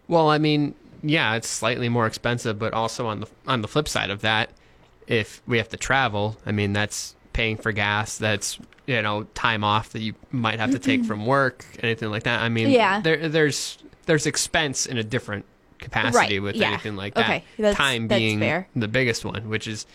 well, 0.07 0.29
I 0.29 0.37
mean, 0.37 0.75
yeah, 1.09 1.35
it's 1.35 1.47
slightly 1.47 1.89
more 1.89 2.07
expensive, 2.07 2.57
but 2.59 2.73
also 2.73 3.07
on 3.07 3.19
the 3.21 3.27
on 3.47 3.61
the 3.61 3.67
flip 3.67 3.87
side 3.87 4.09
of 4.09 4.21
that, 4.21 4.49
if 5.07 5.41
we 5.47 5.57
have 5.57 5.69
to 5.69 5.77
travel, 5.77 6.37
I 6.45 6.51
mean, 6.51 6.73
that's 6.73 7.15
paying 7.33 7.57
for 7.57 7.71
gas. 7.71 8.17
That's 8.17 8.59
you 8.87 9.01
know 9.01 9.23
time 9.35 9.63
off 9.63 9.89
that 9.89 10.01
you 10.01 10.13
might 10.31 10.59
have 10.59 10.71
to 10.71 10.79
take 10.79 11.01
mm-hmm. 11.01 11.07
from 11.07 11.25
work, 11.25 11.65
anything 11.81 12.09
like 12.09 12.23
that. 12.23 12.41
I 12.41 12.49
mean, 12.49 12.69
Yeah. 12.69 13.01
there 13.01 13.29
there's 13.29 13.77
there's 14.05 14.25
expense 14.25 14.85
in 14.85 14.97
a 14.97 15.03
different 15.03 15.45
capacity 15.79 16.39
Right, 16.39 16.41
with 16.41 16.55
yeah. 16.55 16.69
anything 16.69 16.95
like 16.95 17.15
that. 17.15 17.25
Okay, 17.25 17.43
that's- 17.57 17.75
time 17.75 18.07
being 18.07 18.39
fair. 18.39 18.67
the 18.75 18.87
biggest 18.87 19.25
one, 19.25 19.49
which 19.49 19.67
is 19.67 19.85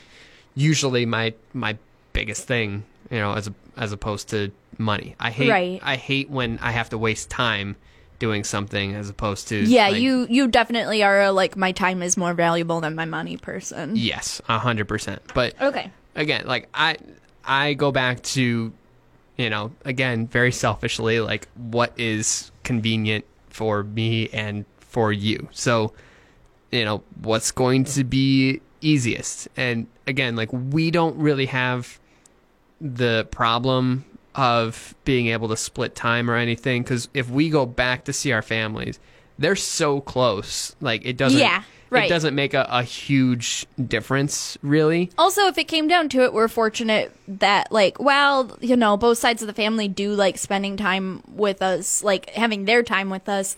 usually 0.54 1.06
my 1.06 1.34
my 1.52 1.76
biggest 2.12 2.46
thing, 2.46 2.84
you 3.10 3.18
know, 3.18 3.32
as 3.34 3.48
a, 3.48 3.54
as 3.76 3.92
opposed 3.92 4.28
to 4.30 4.50
money. 4.78 5.14
I 5.18 5.30
hate 5.30 5.50
Right. 5.50 5.80
I 5.82 5.96
hate 5.96 6.30
when 6.30 6.58
I 6.60 6.72
have 6.72 6.90
to 6.90 6.98
waste 6.98 7.30
time 7.30 7.76
doing 8.20 8.44
something 8.44 8.94
as 8.94 9.10
opposed 9.10 9.48
to 9.48 9.56
Yeah, 9.56 9.88
like, 9.88 10.00
you 10.00 10.28
you 10.30 10.46
definitely 10.46 11.02
are 11.02 11.22
a, 11.22 11.32
like 11.32 11.56
my 11.56 11.72
time 11.72 12.02
is 12.02 12.16
more 12.16 12.34
valuable 12.34 12.80
than 12.80 12.94
my 12.94 13.06
money 13.06 13.36
person. 13.36 13.94
Yes, 13.96 14.40
a 14.48 14.60
hundred 14.60 14.86
percent. 14.86 15.20
But 15.34 15.60
Okay. 15.60 15.90
again, 16.14 16.46
like 16.46 16.68
I 16.72 16.96
I 17.44 17.74
go 17.74 17.90
back 17.90 18.22
to 18.34 18.72
you 19.36 19.48
know, 19.48 19.72
again, 19.86 20.26
very 20.26 20.52
selfishly, 20.52 21.18
like 21.20 21.48
what 21.54 21.92
is 21.98 22.52
convenient 22.62 23.24
for 23.48 23.82
me 23.82 24.28
and 24.28 24.66
for 24.80 25.12
you. 25.12 25.48
So, 25.50 25.94
you 26.70 26.84
know, 26.84 27.02
what's 27.22 27.50
going 27.50 27.84
to 27.84 28.04
be 28.04 28.60
easiest? 28.82 29.48
And 29.56 29.86
again, 30.06 30.36
like 30.36 30.50
we 30.52 30.90
don't 30.90 31.16
really 31.16 31.46
have 31.46 31.98
the 32.82 33.26
problem 33.30 34.04
of 34.34 34.94
being 35.04 35.26
able 35.28 35.48
to 35.48 35.56
split 35.56 35.94
time 35.94 36.30
or 36.30 36.36
anything 36.36 36.82
because 36.82 37.08
if 37.14 37.28
we 37.28 37.50
go 37.50 37.66
back 37.66 38.04
to 38.04 38.12
see 38.12 38.32
our 38.32 38.42
families, 38.42 38.98
they're 39.38 39.56
so 39.56 40.00
close. 40.00 40.74
Like 40.80 41.04
it 41.04 41.16
doesn't. 41.16 41.40
Yeah, 41.40 41.62
right. 41.90 42.04
It 42.04 42.08
doesn't 42.08 42.34
make 42.34 42.54
a, 42.54 42.66
a 42.70 42.82
huge 42.82 43.66
difference, 43.88 44.56
really. 44.62 45.10
Also, 45.18 45.46
if 45.46 45.58
it 45.58 45.64
came 45.64 45.88
down 45.88 46.08
to 46.10 46.22
it, 46.22 46.32
we're 46.32 46.46
fortunate 46.48 47.12
that, 47.26 47.72
like, 47.72 47.98
while, 47.98 48.56
you 48.60 48.76
know, 48.76 48.96
both 48.96 49.18
sides 49.18 49.42
of 49.42 49.46
the 49.48 49.54
family 49.54 49.88
do 49.88 50.12
like 50.14 50.38
spending 50.38 50.76
time 50.76 51.22
with 51.34 51.60
us, 51.62 52.04
like 52.04 52.30
having 52.30 52.66
their 52.66 52.82
time 52.82 53.10
with 53.10 53.28
us, 53.28 53.56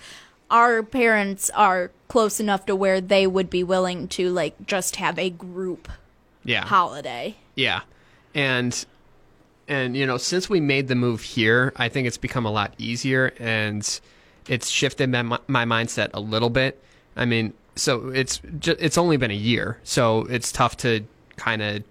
our 0.51 0.83
parents 0.83 1.51
are 1.51 1.91
close 2.09 2.39
enough 2.41 2.65
to 2.67 2.77
where 2.77 3.01
they 3.01 3.27
would 3.27 3.51
be 3.51 3.65
willing 3.65 4.07
to, 4.09 4.31
like, 4.31 4.67
just 4.67 4.97
have 4.97 5.19
a 5.19 5.29
group 5.31 5.89
Yeah. 6.45 6.65
holiday. 6.65 7.37
Yeah. 7.57 7.81
And 8.35 8.85
and 9.73 9.97
you 9.97 10.07
know, 10.07 10.17
since 10.19 10.49
we 10.51 10.61
made 10.61 10.89
the 10.89 10.95
move 10.95 11.21
here, 11.23 11.73
I 11.77 11.89
think 11.89 12.07
it's 12.07 12.19
become 12.19 12.45
a 12.47 12.51
lot 12.51 12.75
easier 12.79 13.33
and 13.39 13.83
it's 14.49 14.69
shifted 14.69 15.09
my, 15.11 15.23
my 15.47 15.65
mindset 15.65 16.11
a 16.15 16.21
little 16.21 16.51
bit. 16.51 16.83
I 17.17 17.25
mean, 17.25 17.53
so 17.77 18.09
it's 18.09 18.41
ju- 18.59 18.77
it's 18.79 18.99
only 18.99 19.17
been 19.17 19.31
a 19.31 19.35
year, 19.53 19.79
so 19.85 20.21
it's 20.27 20.53
tough 20.53 20.77
to 20.79 21.05
kind 21.37 21.63
of 21.63 21.83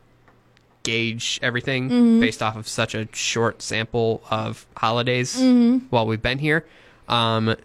gauge 0.84 1.40
everything 1.44 2.20
based 2.20 2.42
off 2.42 2.56
of 2.56 2.68
such 2.68 2.96
a 2.96 3.08
short 3.14 3.62
sample 3.62 4.22
of 4.32 4.66
holidays 4.78 5.36
while 5.90 6.08
we've 6.08 6.22
been 6.22 6.40
here. 6.40 6.66
Um, 7.08 7.56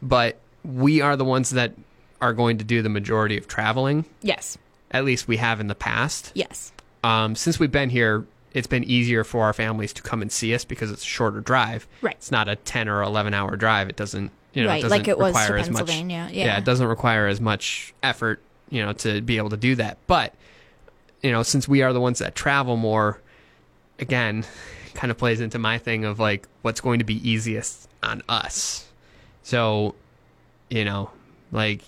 but 0.00 0.38
we 0.64 1.00
are 1.00 1.16
the 1.16 1.24
ones 1.24 1.50
that 1.50 1.74
are 2.20 2.32
going 2.32 2.58
to 2.58 2.64
do 2.64 2.82
the 2.82 2.88
majority 2.88 3.36
of 3.36 3.48
traveling. 3.48 4.04
Yes. 4.22 4.56
At 4.92 5.04
least 5.04 5.26
we 5.26 5.38
have 5.38 5.58
in 5.60 5.66
the 5.66 5.74
past 5.74 6.30
Yes. 6.34 6.72
um, 7.02 7.34
since 7.34 7.58
we've 7.58 7.72
been 7.72 7.90
here, 7.90 8.24
it's 8.54 8.66
been 8.66 8.84
easier 8.84 9.24
for 9.24 9.44
our 9.44 9.52
families 9.52 9.92
to 9.94 10.02
come 10.02 10.22
and 10.22 10.30
see 10.30 10.54
us 10.54 10.64
because 10.64 10.90
it's 10.90 11.02
a 11.02 11.06
shorter 11.06 11.40
drive. 11.40 11.86
Right. 12.00 12.14
It's 12.16 12.30
not 12.30 12.48
a 12.48 12.56
ten 12.56 12.88
or 12.88 13.02
eleven 13.02 13.34
hour 13.34 13.56
drive. 13.56 13.88
It 13.88 13.96
doesn't, 13.96 14.30
you 14.52 14.62
know, 14.62 14.68
Right, 14.68 14.78
it 14.78 14.82
doesn't 14.82 14.98
like 14.98 15.08
it 15.08 15.18
was 15.18 15.32
to 15.34 15.38
require 15.38 15.56
as 15.58 15.70
much. 15.70 15.78
Pennsylvania, 15.86 16.28
yeah. 16.32 16.58
it 16.58 16.64
doesn't 16.64 16.86
require 16.86 17.26
as 17.26 17.40
much 17.40 17.94
effort, 18.02 18.40
you 18.70 18.82
know, 18.84 18.92
to 18.94 19.20
be 19.20 19.38
able 19.38 19.50
to 19.50 19.56
do 19.56 19.74
that. 19.76 19.98
But 20.06 20.34
you 21.22 21.30
know, 21.30 21.42
since 21.42 21.68
we 21.68 21.82
are 21.82 21.92
the 21.92 22.00
ones 22.00 22.18
that 22.18 22.34
travel 22.34 22.76
more, 22.76 23.20
again, 23.98 24.44
kind 24.94 25.10
of 25.10 25.16
plays 25.16 25.40
into 25.40 25.58
my 25.58 25.78
thing 25.78 26.04
of 26.04 26.18
like 26.18 26.46
what's 26.62 26.80
going 26.80 26.98
to 26.98 27.04
be 27.04 27.28
easiest 27.28 27.88
on 28.02 28.22
us. 28.28 28.88
So, 29.42 29.94
you 30.68 30.84
know, 30.84 31.10
like 31.50 31.82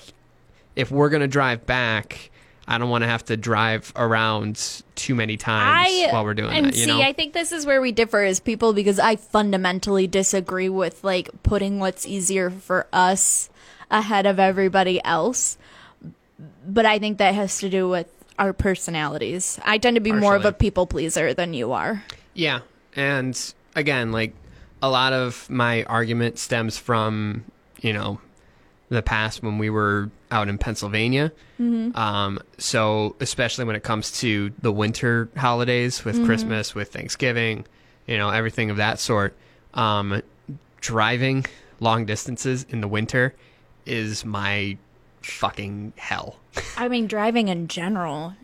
if 0.77 0.91
we're 0.91 1.11
gonna 1.11 1.29
drive 1.29 1.67
back. 1.67 2.31
I 2.67 2.79
don't 2.79 2.89
want 2.89 3.03
to 3.03 3.09
have 3.09 3.25
to 3.27 3.37
drive 3.37 3.93
around 3.95 4.83
too 4.95 5.15
many 5.15 5.37
times 5.37 5.87
I 5.87 6.13
while 6.13 6.25
we're 6.25 6.35
doing 6.35 6.57
and 6.57 6.67
that. 6.67 6.77
You 6.77 6.85
see, 6.85 6.87
know, 6.87 7.01
I 7.01 7.13
think 7.13 7.35
this 7.35 7.53
is 7.53 7.67
where 7.67 7.81
we 7.81 7.93
differ 7.93 8.23
as 8.23 8.41
people 8.41 8.73
because 8.73 8.99
I 8.99 9.17
fundamentally 9.17 10.07
disagree 10.07 10.69
with 10.69 11.05
like 11.05 11.31
putting 11.43 11.79
what's 11.79 12.07
easier 12.07 12.51
for 12.51 12.87
us 12.93 13.51
ahead 13.91 14.27
of 14.27 14.39
everybody 14.39 15.03
else. 15.05 15.59
But 16.67 16.87
I 16.87 16.99
think 16.99 17.19
that 17.19 17.35
has 17.35 17.59
to 17.59 17.69
do 17.69 17.89
with 17.89 18.11
our 18.39 18.53
personalities. 18.53 19.61
I 19.65 19.79
tend 19.79 19.97
to 19.97 20.01
be 20.01 20.13
more 20.13 20.35
of 20.35 20.45
a 20.45 20.53
people 20.53 20.87
pleaser 20.87 21.35
than 21.35 21.55
you 21.55 21.73
are. 21.73 22.03
Yeah. 22.33 22.61
And 22.97 23.39
again, 23.77 24.11
like 24.11 24.35
a 24.83 24.89
lot 24.89 25.13
of 25.13 25.49
my 25.51 25.85
argument 25.85 26.39
stems 26.39 26.79
from, 26.79 27.45
you 27.81 27.93
know, 27.93 28.21
the 28.89 29.03
past 29.03 29.43
when 29.43 29.59
we 29.59 29.71
were 29.71 30.11
out 30.31 30.49
in 30.49 30.59
Pennsylvania. 30.59 31.33
Um, 31.59 32.41
so, 32.59 33.17
especially 33.21 33.65
when 33.65 33.77
it 33.77 33.83
comes 33.83 34.21
to 34.21 34.53
the 34.61 34.73
winter 34.73 35.29
holidays 35.37 36.05
with 36.05 36.25
Christmas, 36.25 36.75
with 36.75 36.93
Thanksgiving, 36.93 37.65
you 38.07 38.19
know, 38.19 38.31
everything 38.31 38.71
of 38.71 38.77
that 38.77 38.99
sort, 38.99 39.35
um, 39.75 40.23
driving 40.81 41.47
long 41.81 42.05
distances 42.05 42.67
in 42.69 42.81
the 42.81 42.89
winter 42.89 43.35
is 43.87 44.25
my 44.25 44.77
fucking 45.23 45.93
hell. 45.97 46.37
I 46.77 46.89
mean, 46.89 47.07
driving 47.07 47.49
in 47.49 47.69
general. 47.69 48.35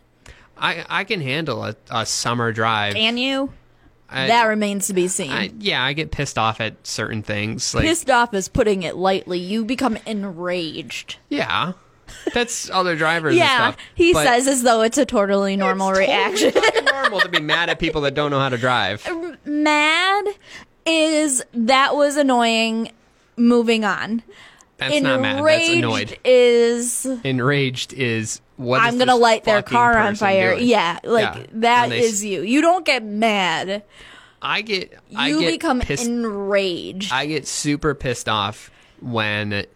I, 0.57 0.85
I 0.89 1.05
can 1.05 1.21
handle 1.21 1.65
a, 1.65 1.75
a 1.91 2.05
summer 2.07 2.53
drive. 2.53 2.95
Can 2.95 3.17
you? 3.17 3.53
I- 4.11 4.27
that 4.27 4.45
remains 4.45 4.89
to 4.89 4.95
be 4.95 5.09
seen. 5.09 5.31
I, 5.31 5.51
yeah, 5.59 5.83
I 5.83 5.93
get 5.93 6.11
pissed 6.11 6.39
off 6.39 6.61
at 6.61 6.87
certain 6.87 7.23
things. 7.23 7.75
Like, 7.75 7.85
Pissed 7.85 8.11
off 8.11 8.35
is 8.35 8.49
putting 8.49 8.83
it 8.83 8.97
lightly. 8.97 9.39
You 9.39 9.65
become 9.65 9.97
enraged. 10.07 11.17
yeah, 11.29 11.73
that's 12.35 12.69
other 12.71 12.97
drivers. 12.97 13.37
Yeah, 13.37 13.67
and 13.69 13.75
stuff. 13.75 13.87
he 13.95 14.13
says 14.13 14.47
as 14.47 14.63
though 14.63 14.83
it's 14.83 14.99
a 14.99 15.05
totally 15.07 15.57
normal 15.57 15.91
it's 15.91 15.99
reaction. 15.99 16.53
Normal 16.85 17.21
to 17.21 17.29
be 17.29 17.41
mad 17.41 17.71
at 17.71 17.79
people 17.79 18.01
that 18.03 18.15
don't 18.15 18.31
know 18.31 18.41
how 18.41 18.49
to 18.49 18.59
drive. 18.59 19.07
Mad 19.45 20.25
is 20.87 21.43
that 21.55 21.95
was 21.95 22.17
annoying. 22.17 22.91
Moving 23.37 23.85
on. 23.85 24.23
That's 24.77 25.01
not 25.03 25.21
mad. 25.21 25.45
That's 25.45 25.69
annoyed. 25.69 26.19
is 26.25 27.07
Enraged 27.25 27.93
is 27.93 28.41
what. 28.61 28.81
I'm 28.81 28.99
gonna 28.99 29.17
light 29.17 29.45
their 29.45 29.63
car 29.63 29.97
on 29.97 30.15
fire. 30.15 30.55
doing? 30.55 30.69
Yeah, 30.69 30.99
like 31.05 31.35
Yeah, 31.35 31.47
that 31.55 31.93
is 31.93 32.25
you. 32.25 32.43
You 32.43 32.61
don't 32.61 32.85
get 32.85 33.03
mad. 33.05 33.83
I 34.43 34.63
get. 34.63 34.99
I 35.17 35.29
You 35.29 35.41
get 35.41 35.53
become 35.53 35.81
pissed. 35.81 36.07
enraged. 36.07 37.13
I 37.13 37.27
get 37.27 37.47
super 37.47 37.95
pissed 37.95 38.29
off 38.29 38.71
when 39.01 39.67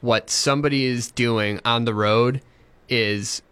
what 0.00 0.30
somebody 0.30 0.84
is 0.84 1.10
doing 1.10 1.60
on 1.64 1.84
the 1.84 1.94
road 1.94 2.40
is 2.88 3.42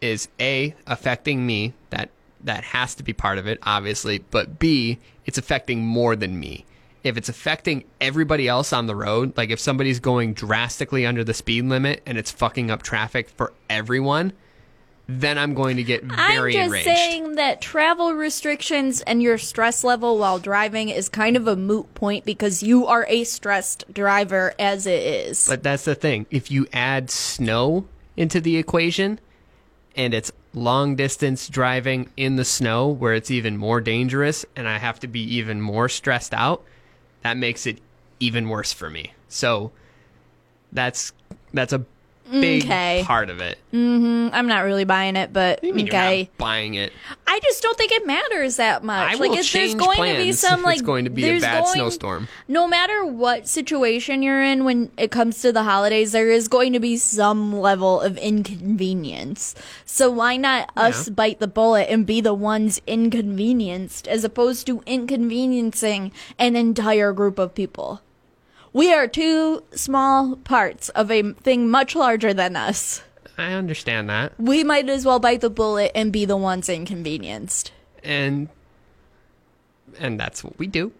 is 0.00 0.28
a 0.40 0.74
affecting 0.86 1.44
me 1.44 1.74
that 1.90 2.10
that 2.44 2.62
has 2.62 2.94
to 2.94 3.02
be 3.02 3.12
part 3.12 3.36
of 3.36 3.48
it 3.48 3.58
obviously 3.64 4.18
but 4.30 4.60
b 4.60 4.96
it's 5.26 5.36
affecting 5.38 5.84
more 5.84 6.14
than 6.14 6.38
me 6.38 6.64
if 7.08 7.16
it's 7.16 7.28
affecting 7.28 7.84
everybody 8.00 8.46
else 8.48 8.72
on 8.72 8.86
the 8.86 8.94
road 8.94 9.36
like 9.36 9.50
if 9.50 9.58
somebody's 9.58 10.00
going 10.00 10.34
drastically 10.34 11.04
under 11.04 11.24
the 11.24 11.34
speed 11.34 11.64
limit 11.64 12.02
and 12.06 12.16
it's 12.16 12.30
fucking 12.30 12.70
up 12.70 12.82
traffic 12.82 13.28
for 13.28 13.52
everyone 13.68 14.32
then 15.06 15.38
i'm 15.38 15.54
going 15.54 15.76
to 15.76 15.82
get 15.82 16.04
very 16.04 16.56
I'm 16.56 16.64
just 16.64 16.66
enraged 16.66 16.84
saying 16.84 17.18
that 17.38 17.60
travel 17.60 18.12
restrictions 18.14 19.00
and 19.02 19.22
your 19.22 19.38
stress 19.38 19.84
level 19.84 20.18
while 20.18 20.38
driving 20.38 20.88
is 20.88 21.08
kind 21.08 21.36
of 21.36 21.46
a 21.46 21.56
moot 21.56 21.94
point 21.94 22.24
because 22.24 22.62
you 22.62 22.86
are 22.86 23.06
a 23.08 23.24
stressed 23.24 23.84
driver 23.94 24.54
as 24.58 24.86
it 24.86 25.02
is. 25.02 25.46
But 25.48 25.62
that's 25.62 25.84
the 25.84 25.94
thing. 25.94 26.26
If 26.30 26.50
you 26.50 26.66
add 26.72 27.10
snow 27.10 27.86
into 28.16 28.40
the 28.40 28.56
equation 28.56 29.20
and 29.96 30.12
it's 30.12 30.32
long 30.52 30.96
distance 30.96 31.48
driving 31.48 32.10
in 32.16 32.36
the 32.36 32.44
snow 32.44 32.88
where 32.88 33.14
it's 33.14 33.30
even 33.30 33.56
more 33.56 33.80
dangerous 33.80 34.44
and 34.56 34.68
I 34.68 34.78
have 34.78 35.00
to 35.00 35.06
be 35.08 35.22
even 35.36 35.60
more 35.60 35.88
stressed 35.88 36.34
out, 36.34 36.64
that 37.22 37.36
makes 37.36 37.66
it 37.66 37.78
even 38.20 38.48
worse 38.48 38.72
for 38.72 38.90
me. 38.90 39.12
So 39.28 39.72
that's 40.72 41.12
that's 41.52 41.72
a 41.72 41.84
big 42.30 42.64
Okay. 42.64 43.02
part 43.06 43.30
of 43.30 43.40
it. 43.40 43.58
Mm-hmm. 43.72 44.34
I'm 44.34 44.46
not 44.48 44.60
really 44.64 44.84
buying 44.84 45.16
it, 45.16 45.32
but 45.32 45.60
I 45.62 45.70
mean, 45.72 45.86
you're 45.86 45.94
okay. 45.94 46.30
buying 46.38 46.74
it. 46.74 46.92
I 47.26 47.38
just 47.40 47.62
don't 47.62 47.76
think 47.76 47.92
it 47.92 48.06
matters 48.06 48.56
that 48.56 48.82
much. 48.82 49.06
I 49.06 49.10
like, 49.14 49.30
will 49.30 49.36
there's 49.36 49.74
going 49.74 49.96
to 50.12 50.16
be 50.18 50.32
some 50.32 50.62
like 50.62 50.74
it's 50.78 50.82
going 50.82 51.04
to 51.04 51.10
be 51.10 51.28
a 51.28 51.40
bad 51.40 51.62
going- 51.64 51.74
snowstorm. 51.74 52.28
No 52.48 52.66
matter 52.66 53.04
what 53.04 53.46
situation 53.48 54.22
you're 54.22 54.42
in 54.42 54.64
when 54.64 54.90
it 54.96 55.10
comes 55.10 55.42
to 55.42 55.52
the 55.52 55.62
holidays, 55.64 56.12
there 56.12 56.30
is 56.30 56.48
going 56.48 56.72
to 56.72 56.80
be 56.80 56.96
some 56.96 57.52
level 57.58 58.00
of 58.00 58.16
inconvenience. 58.18 59.54
So 59.84 60.10
why 60.10 60.36
not 60.36 60.70
us 60.76 61.08
Yeah. 61.08 61.14
bite 61.14 61.40
the 61.40 61.48
bullet 61.48 61.88
and 61.90 62.06
be 62.06 62.20
the 62.20 62.34
ones 62.34 62.80
inconvenienced 62.86 64.08
as 64.08 64.24
opposed 64.24 64.66
to 64.66 64.82
inconveniencing 64.86 66.12
an 66.38 66.56
entire 66.56 67.12
group 67.12 67.38
of 67.38 67.54
people? 67.54 68.00
We 68.78 68.94
are 68.94 69.08
two 69.08 69.64
small 69.72 70.36
parts 70.36 70.88
of 70.90 71.10
a 71.10 71.32
thing 71.32 71.68
much 71.68 71.96
larger 71.96 72.32
than 72.32 72.54
us. 72.54 73.02
I 73.36 73.54
understand 73.54 74.08
that. 74.08 74.38
We 74.38 74.62
might 74.62 74.88
as 74.88 75.04
well 75.04 75.18
bite 75.18 75.40
the 75.40 75.50
bullet 75.50 75.90
and 75.96 76.12
be 76.12 76.24
the 76.24 76.36
ones 76.36 76.68
inconvenienced. 76.68 77.72
And 78.04 78.48
and 79.98 80.20
that's 80.20 80.44
what 80.44 80.56
we 80.60 80.68
do. 80.68 80.92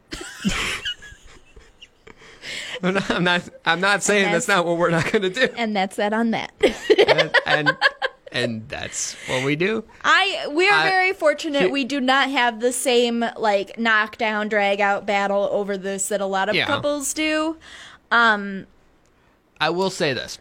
I'm 2.82 2.94
not, 2.94 3.10
I'm 3.12 3.22
not. 3.22 3.48
I'm 3.64 3.80
not 3.80 4.02
saying 4.02 4.32
that's 4.32 4.46
that's- 4.46 4.58
not 4.58 4.66
what 4.66 4.76
we're 4.76 4.90
not 4.90 5.12
going 5.12 5.22
to 5.22 5.30
do. 5.30 5.48
And 5.56 5.76
that's 5.76 5.94
that 5.96 6.12
on 6.12 6.32
that. 6.32 6.50
and, 6.60 7.30
and 7.46 7.76
and 8.32 8.68
that's 8.68 9.14
what 9.28 9.44
we 9.44 9.56
do. 9.56 9.84
I 10.04 10.46
we 10.50 10.68
are 10.68 10.74
I- 10.80 10.88
very 10.88 11.12
fortunate 11.12 11.62
He- 11.62 11.68
we 11.68 11.84
do 11.84 12.00
not 12.00 12.30
have 12.30 12.60
the 12.60 12.72
same 12.72 13.24
like 13.36 13.78
knockdown 13.78 14.48
drag 14.48 14.80
out 14.80 15.06
battle 15.06 15.48
over 15.52 15.76
this 15.78 16.08
that 16.08 16.20
a 16.20 16.26
lot 16.26 16.48
of 16.48 16.54
Yeah. 16.54 16.66
couples 16.66 17.12
do. 17.14 17.56
Um, 18.10 18.66
I 19.60 19.70
will 19.70 19.90
say 19.90 20.12
this. 20.12 20.38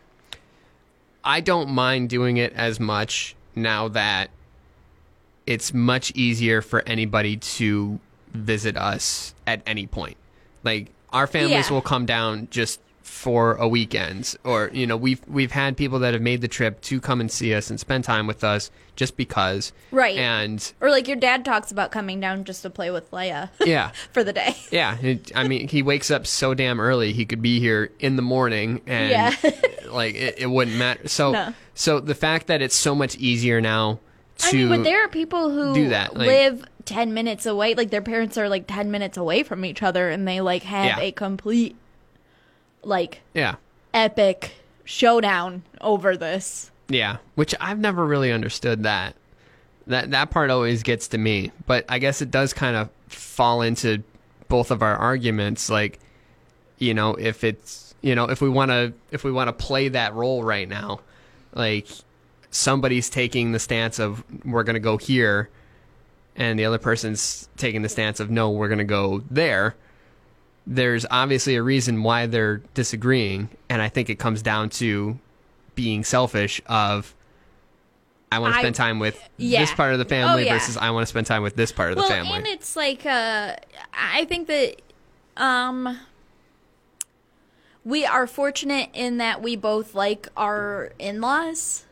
I 1.23 1.41
don't 1.41 1.69
mind 1.69 2.09
doing 2.09 2.37
it 2.37 2.53
as 2.53 2.79
much 2.79 3.35
now 3.55 3.87
that 3.89 4.29
it's 5.45 5.73
much 5.73 6.11
easier 6.11 6.61
for 6.61 6.83
anybody 6.87 7.37
to 7.37 7.99
visit 8.33 8.77
us 8.77 9.33
at 9.45 9.61
any 9.65 9.87
point. 9.87 10.17
Like 10.63 10.87
our 11.11 11.27
families 11.27 11.67
Yeah. 11.67 11.73
will 11.73 11.81
come 11.81 12.05
down 12.05 12.47
just 12.51 12.79
for 13.07 13.53
a 13.55 13.67
weekend 13.67 14.35
or 14.43 14.69
you 14.73 14.85
know 14.85 14.97
we've 14.97 15.21
we've 15.27 15.51
had 15.53 15.77
people 15.77 15.97
that 15.99 16.13
have 16.13 16.21
made 16.21 16.41
the 16.41 16.47
trip 16.47 16.81
to 16.81 16.99
come 16.99 17.21
and 17.21 17.31
see 17.31 17.53
us 17.53 17.69
and 17.69 17.79
spend 17.79 18.03
time 18.03 18.27
with 18.27 18.43
us 18.43 18.69
just 18.97 19.15
because 19.15 19.71
Right. 19.91 20.17
and 20.17 20.73
Or 20.81 20.89
like 20.91 21.07
your 21.07 21.15
dad 21.17 21.45
talks 21.45 21.71
about 21.71 21.91
coming 21.91 22.19
down 22.19 22.43
just 22.43 22.61
to 22.63 22.69
play 22.69 22.91
with 22.91 23.09
Leia 23.11 23.49
yeah 23.65 23.91
for 24.11 24.23
the 24.23 24.33
day. 24.33 24.55
yeah 24.71 24.97
it, 25.01 25.31
i 25.35 25.47
mean 25.47 25.67
he 25.69 25.81
wakes 25.81 26.11
up 26.11 26.27
so 26.27 26.53
damn 26.53 26.79
early 26.81 27.13
he 27.13 27.25
could 27.25 27.41
be 27.41 27.59
here 27.61 27.91
in 27.99 28.17
the 28.17 28.21
morning 28.21 28.81
and 28.85 29.09
Yeah. 29.09 29.51
like 29.89 30.15
it, 30.15 30.35
it 30.39 30.47
wouldn't 30.47 30.75
matter 30.77 31.07
so 31.07 31.31
No. 31.31 31.53
so 31.75 31.99
the 32.01 32.15
fact 32.15 32.47
that 32.47 32.61
it's 32.61 32.75
so 32.75 32.93
much 32.93 33.15
easier 33.15 33.61
now 33.61 33.99
to 34.39 34.47
I 34.49 34.51
mean, 34.53 34.69
but 34.69 34.83
there 34.83 35.03
are 35.03 35.07
people 35.07 35.49
who 35.49 35.73
do 35.73 35.89
that, 35.89 36.15
like- 36.15 36.27
live 36.27 36.63
10 36.85 37.11
minutes 37.13 37.45
away. 37.47 37.73
Like 37.73 37.89
their 37.89 38.03
parents 38.03 38.37
are 38.37 38.47
like 38.47 38.65
10 38.67 38.91
minutes 38.91 39.17
away 39.17 39.41
from 39.41 39.65
each 39.65 39.81
other 39.81 40.09
and 40.09 40.27
they 40.27 40.41
like 40.41 40.61
have 40.63 40.85
Yeah. 40.85 40.99
a 40.99 41.11
complete, 41.11 41.75
like, 42.83 43.21
yeah 43.33 43.55
epic 43.97 44.53
showdown 44.85 45.63
over 45.81 46.15
this. 46.15 46.71
Yeah, 46.87 47.17
which 47.35 47.53
I've 47.59 47.79
never 47.79 48.05
really 48.05 48.31
understood 48.31 48.83
that. 48.83 49.15
That 49.87 50.11
that 50.11 50.29
part 50.29 50.49
always 50.49 50.83
gets 50.83 51.09
to 51.09 51.17
me, 51.17 51.51
but 51.65 51.85
I 51.89 51.99
guess 51.99 52.21
it 52.21 52.31
does 52.31 52.53
kind 52.53 52.75
of 52.75 52.89
fall 53.07 53.61
into 53.61 54.03
both 54.47 54.71
of 54.71 54.81
our 54.81 54.95
arguments 54.95 55.69
like 55.69 55.99
you 56.77 56.93
know, 56.93 57.15
if 57.15 57.43
it's 57.43 57.95
you 58.01 58.13
know, 58.15 58.25
if 58.25 58.41
we 58.41 58.49
want 58.49 58.71
to 58.71 58.93
if 59.11 59.23
we 59.23 59.31
want 59.31 59.47
to 59.47 59.53
play 59.53 59.89
that 59.89 60.13
role 60.13 60.43
right 60.43 60.67
now, 60.67 60.99
like 61.53 61.87
somebody's 62.51 63.09
taking 63.09 63.51
the 63.51 63.59
stance 63.59 63.99
of 63.99 64.23
we're 64.45 64.63
going 64.63 64.75
to 64.75 64.79
go 64.79 64.97
here 64.97 65.49
and 66.35 66.57
the 66.59 66.65
other 66.65 66.77
person's 66.77 67.49
taking 67.57 67.81
the 67.81 67.89
stance 67.89 68.19
of 68.19 68.29
no, 68.29 68.51
we're 68.51 68.67
going 68.67 68.77
to 68.77 68.83
go 68.83 69.23
there. 69.31 69.75
There's 70.69 71.05
obviously 71.09 71.55
a 71.55 71.63
reason 71.63 72.03
why 72.03 72.25
they're 72.25 72.57
disagreeing, 72.73 73.49
and 73.69 73.81
I 73.81 73.87
think 73.87 74.09
it 74.09 74.19
comes 74.19 74.41
down 74.41 74.69
to 74.71 75.17
being 75.75 76.03
selfish 76.03 76.61
of 76.67 77.15
I 78.31 78.39
want 78.39 78.53
to 78.55 78.59
spend 78.59 78.75
time 78.75 78.99
with 78.99 79.17
yeah. 79.37 79.61
this 79.61 79.73
part 79.73 79.93
of 79.93 79.99
the 79.99 80.05
family 80.05 80.43
Oh, 80.43 80.45
yeah. 80.45 80.53
versus 80.55 80.75
I 80.75 80.89
want 80.89 81.03
to 81.03 81.07
spend 81.09 81.25
time 81.25 81.41
with 81.43 81.55
this 81.55 81.71
part 81.71 81.91
of 81.91 81.95
the 81.95 82.01
well, 82.01 82.09
family. 82.09 82.33
and 82.33 82.45
it's 82.47 82.75
like, 82.75 83.05
uh, 83.05 83.55
I 83.93 84.25
think 84.25 84.47
that, 84.47 84.75
um, 85.37 85.97
we 87.85 88.05
are 88.05 88.27
fortunate 88.27 88.89
in 88.93 89.17
that 89.17 89.41
we 89.41 89.55
both 89.55 89.95
like 89.95 90.27
our 90.35 90.91
in 90.99 91.21
laws. 91.21 91.85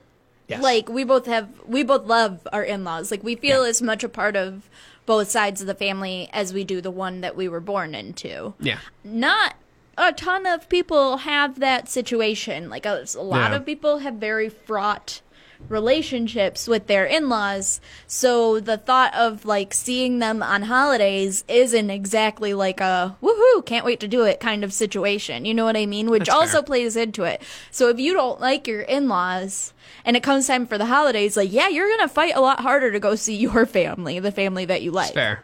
Yes. 0.49 0.61
Like 0.61 0.89
we 0.89 1.03
both 1.05 1.25
have, 1.25 1.49
we 1.65 1.83
both 1.83 2.05
love 2.05 2.45
our 2.51 2.63
in-laws. 2.63 3.09
Like 3.11 3.23
we 3.23 3.35
feel 3.35 3.63
Yeah. 3.63 3.69
as 3.69 3.81
much 3.81 4.03
a 4.03 4.09
part 4.09 4.35
of 4.35 4.69
both 5.05 5.29
sides 5.29 5.61
of 5.61 5.67
the 5.67 5.75
family 5.75 6.29
as 6.33 6.53
we 6.53 6.63
do 6.63 6.81
the 6.81 6.91
one 6.91 7.21
that 7.21 7.35
we 7.35 7.47
were 7.47 7.59
born 7.59 7.93
into. 7.95 8.53
yeah. 8.59 8.79
Not 9.03 9.55
a 9.97 10.11
ton 10.11 10.45
of 10.45 10.67
people 10.67 11.17
have 11.17 11.59
that 11.59 11.87
situation. 11.89 12.69
Like 12.69 12.85
a, 12.85 13.05
a 13.15 13.21
lot 13.21 13.51
Yeah. 13.51 13.57
of 13.57 13.65
people 13.65 13.99
have 13.99 14.15
very 14.15 14.49
fraught 14.49 15.21
relationships 15.69 16.67
with 16.67 16.87
their 16.87 17.05
in-laws. 17.05 17.79
So 18.07 18.59
the 18.59 18.77
thought 18.77 19.13
of 19.13 19.45
like 19.45 19.73
seeing 19.73 20.19
them 20.19 20.41
on 20.41 20.63
holidays 20.63 21.43
isn't 21.47 21.89
exactly 21.89 22.53
like 22.53 22.81
a 22.81 23.15
woohoo, 23.21 23.65
can't 23.65 23.85
wait 23.85 23.99
to 23.99 24.07
do 24.07 24.23
it 24.23 24.39
kind 24.39 24.63
of 24.63 24.73
situation. 24.73 25.45
You 25.45 25.53
know 25.53 25.65
what 25.65 25.77
I 25.77 25.85
mean? 25.85 26.09
Which 26.09 26.25
That's 26.25 26.31
also 26.35 26.57
fair. 26.57 26.63
plays 26.63 26.95
into 26.95 27.23
it. 27.23 27.41
So 27.71 27.89
if 27.89 27.99
you 27.99 28.13
don't 28.13 28.39
like 28.41 28.67
your 28.67 28.81
in-laws 28.81 29.73
and 30.05 30.15
it 30.15 30.23
comes 30.23 30.47
time 30.47 30.67
for 30.67 30.77
the 30.77 30.85
holidays, 30.85 31.35
like 31.35 31.51
yeah, 31.51 31.67
you're 31.67 31.87
going 31.87 32.07
to 32.07 32.13
fight 32.13 32.35
a 32.35 32.41
lot 32.41 32.59
harder 32.59 32.91
to 32.91 32.99
go 32.99 33.15
see 33.15 33.35
your 33.35 33.65
family, 33.65 34.19
the 34.19 34.31
family 34.31 34.65
that 34.65 34.81
you 34.81 34.91
like. 34.91 35.07
It's 35.07 35.15
fair. 35.15 35.43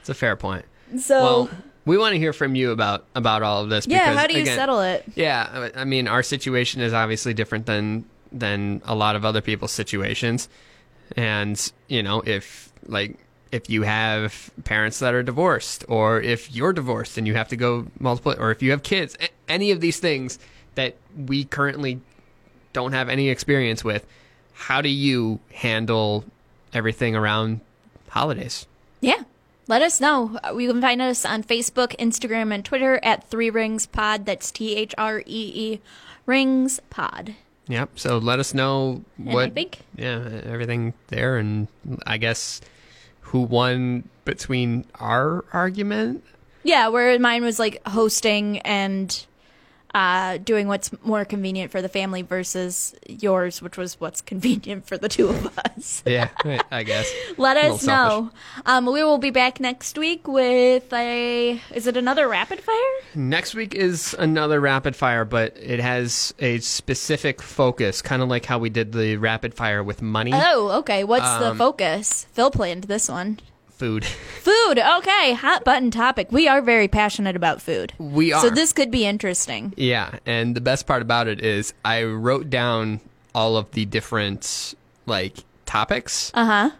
It's 0.00 0.08
a 0.08 0.14
fair 0.14 0.36
point. 0.36 0.64
So 0.98 1.22
well, 1.22 1.50
we 1.84 1.98
want 1.98 2.12
to 2.14 2.18
hear 2.18 2.32
from 2.32 2.54
you 2.54 2.70
about 2.70 3.04
about 3.14 3.42
all 3.42 3.62
of 3.62 3.68
this. 3.70 3.86
yeah, 3.86 4.10
because, 4.10 4.18
how 4.18 4.26
do 4.28 4.34
you 4.34 4.42
again, 4.42 4.56
settle 4.56 4.80
it? 4.80 5.04
Yeah, 5.14 5.70
I 5.74 5.82
I 5.82 5.84
mean, 5.84 6.08
our 6.08 6.22
situation 6.22 6.80
is 6.80 6.92
obviously 6.92 7.34
different 7.34 7.66
than 7.66 8.04
than 8.32 8.80
a 8.84 8.94
lot 8.94 9.16
of 9.16 9.24
other 9.24 9.40
people's 9.40 9.72
situations, 9.72 10.48
and 11.16 11.72
you 11.88 12.02
know, 12.02 12.22
if 12.24 12.72
like 12.86 13.18
if 13.52 13.70
you 13.70 13.82
have 13.82 14.50
parents 14.64 14.98
that 15.00 15.14
are 15.14 15.22
divorced, 15.22 15.84
or 15.88 16.20
if 16.20 16.54
you're 16.54 16.72
divorced 16.72 17.18
and 17.18 17.26
you 17.26 17.34
have 17.34 17.48
to 17.48 17.56
go 17.56 17.86
multiple, 17.98 18.34
or 18.38 18.50
if 18.50 18.62
you 18.62 18.70
have 18.70 18.82
kids, 18.82 19.16
any 19.48 19.70
of 19.70 19.80
these 19.80 19.98
things 19.98 20.38
that 20.74 20.96
we 21.16 21.44
currently 21.44 22.00
don't 22.76 22.92
have 22.92 23.08
any 23.08 23.30
experience 23.30 23.82
with, 23.82 24.06
how 24.52 24.82
do 24.82 24.90
you 24.90 25.40
handle 25.50 26.24
everything 26.74 27.16
around 27.16 27.60
holidays? 28.10 28.66
Yeah. 29.00 29.22
Let 29.66 29.80
us 29.80 29.98
know. 29.98 30.38
You 30.54 30.70
can 30.70 30.82
find 30.82 31.00
us 31.00 31.24
on 31.24 31.42
Facebook, 31.42 31.96
Instagram, 31.96 32.54
and 32.54 32.62
Twitter 32.62 33.00
at 33.02 33.28
Three 33.30 33.48
Rings 33.50 33.86
Pod. 33.86 34.26
That's 34.26 34.52
T 34.52 34.76
H 34.76 34.94
R 34.98 35.20
E 35.20 35.24
E 35.26 35.80
Rings 36.26 36.80
Pod. 36.90 37.34
Yep. 37.66 37.98
So 37.98 38.18
let 38.18 38.38
us 38.38 38.52
know 38.54 39.02
what 39.16 39.54
think- 39.54 39.78
yeah 39.96 40.42
everything 40.44 40.92
there, 41.08 41.38
and 41.38 41.66
I 42.06 42.18
guess 42.18 42.60
who 43.22 43.40
won 43.40 44.08
between 44.24 44.84
our 45.00 45.44
argument. 45.52 46.22
Yeah, 46.62 46.88
where 46.88 47.18
mine 47.18 47.42
was 47.42 47.58
like 47.58 47.80
hosting 47.88 48.58
and 48.60 49.26
uh, 49.96 50.36
doing 50.36 50.68
what's 50.68 50.90
more 51.02 51.24
convenient 51.24 51.70
for 51.72 51.80
the 51.80 51.88
family 51.88 52.20
versus 52.20 52.94
yours, 53.08 53.62
which 53.62 53.78
was 53.78 53.98
what's 53.98 54.20
convenient 54.20 54.86
for 54.86 54.98
the 54.98 55.08
two 55.08 55.28
of 55.28 55.46
us. 55.58 56.02
Yeah, 56.06 56.28
I 56.70 56.82
guess. 56.82 57.10
Let 57.38 57.56
us 57.56 57.84
know. 57.84 58.30
Um, 58.66 58.86
we 58.86 59.02
will 59.04 59.18
be 59.18 59.30
back 59.30 59.58
next 59.60 59.96
week 59.98 60.26
with 60.28 60.92
a. 60.92 61.60
Is 61.74 61.86
it 61.86 61.96
another 61.96 62.28
rapid 62.28 62.60
fire? 62.60 62.92
Next 63.14 63.54
week 63.54 63.74
is 63.74 64.14
another 64.18 64.60
rapid 64.60 64.94
fire, 64.96 65.24
but 65.24 65.56
it 65.56 65.80
has 65.80 66.34
a 66.38 66.58
specific 66.58 67.40
focus, 67.42 68.02
kind 68.02 68.22
of 68.22 68.28
like 68.28 68.44
how 68.44 68.58
we 68.58 68.68
did 68.70 68.92
the 68.92 69.16
rapid 69.16 69.54
fire 69.54 69.82
with 69.82 70.02
money, 70.02 70.32
Oh, 70.34 70.78
okay. 70.80 71.04
What's 71.04 71.38
the 71.38 71.50
Um, 71.50 71.58
focus? 71.58 72.26
Phil 72.32 72.50
planned 72.50 72.84
this 72.84 73.08
one. 73.08 73.38
Food. 73.76 74.04
Food. 74.04 74.78
Okay, 74.78 75.32
hot 75.34 75.64
button 75.64 75.90
topic. 75.90 76.28
We 76.32 76.48
are 76.48 76.60
very 76.62 76.88
passionate 76.88 77.36
about 77.36 77.60
food. 77.62 77.92
We 77.98 78.32
are. 78.32 78.40
So 78.40 78.50
this 78.50 78.72
could 78.72 78.90
be 78.90 79.04
interesting. 79.06 79.74
Yeah, 79.76 80.18
and 80.26 80.54
the 80.54 80.60
best 80.60 80.86
part 80.86 81.02
about 81.02 81.28
it 81.28 81.40
is 81.44 81.74
I 81.84 82.04
wrote 82.04 82.50
down 82.50 83.00
all 83.34 83.56
of 83.56 83.70
the 83.72 83.84
different 83.84 84.74
like 85.06 85.36
topics, 85.66 86.30
Uh 86.34 86.44
huh. 86.46 86.70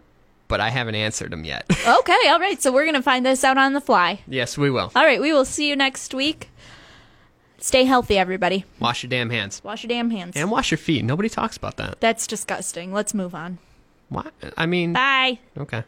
but 0.47 0.59
I 0.59 0.69
haven't 0.69 0.95
answered 0.95 1.31
them 1.31 1.43
yet. 1.45 1.65
Okay, 1.87 2.17
all 2.29 2.39
right. 2.39 2.61
So 2.61 2.71
we're 2.71 2.83
going 2.85 2.95
to 2.95 3.01
find 3.01 3.25
this 3.25 3.43
out 3.43 3.57
on 3.57 3.71
the 3.73 3.81
fly. 3.81 4.19
yes, 4.27 4.57
we 4.57 4.69
will. 4.69 4.91
All 4.95 5.05
right, 5.05 5.21
we 5.21 5.31
will 5.31 5.45
see 5.45 5.69
you 5.69 5.75
next 5.75 6.13
week. 6.13 6.49
Stay 7.59 7.85
healthy, 7.85 8.17
everybody. 8.17 8.65
Wash 8.79 9.03
your 9.03 9.09
damn 9.09 9.29
hands. 9.29 9.61
Wash 9.63 9.83
your 9.83 9.89
damn 9.89 10.09
hands. 10.11 10.35
And 10.35 10.51
wash 10.51 10.69
your 10.71 10.77
feet. 10.77 11.03
Nobody 11.05 11.27
talks 11.29 11.57
about 11.57 11.77
that. 11.77 11.99
That's 12.01 12.27
disgusting. 12.27 12.93
Let's 12.93 13.13
move 13.13 13.33
on. 13.33 13.57
What? 14.09 14.31
I 14.55 14.65
mean, 14.67 14.93
Bye. 14.93 15.39
okay. 15.57 15.83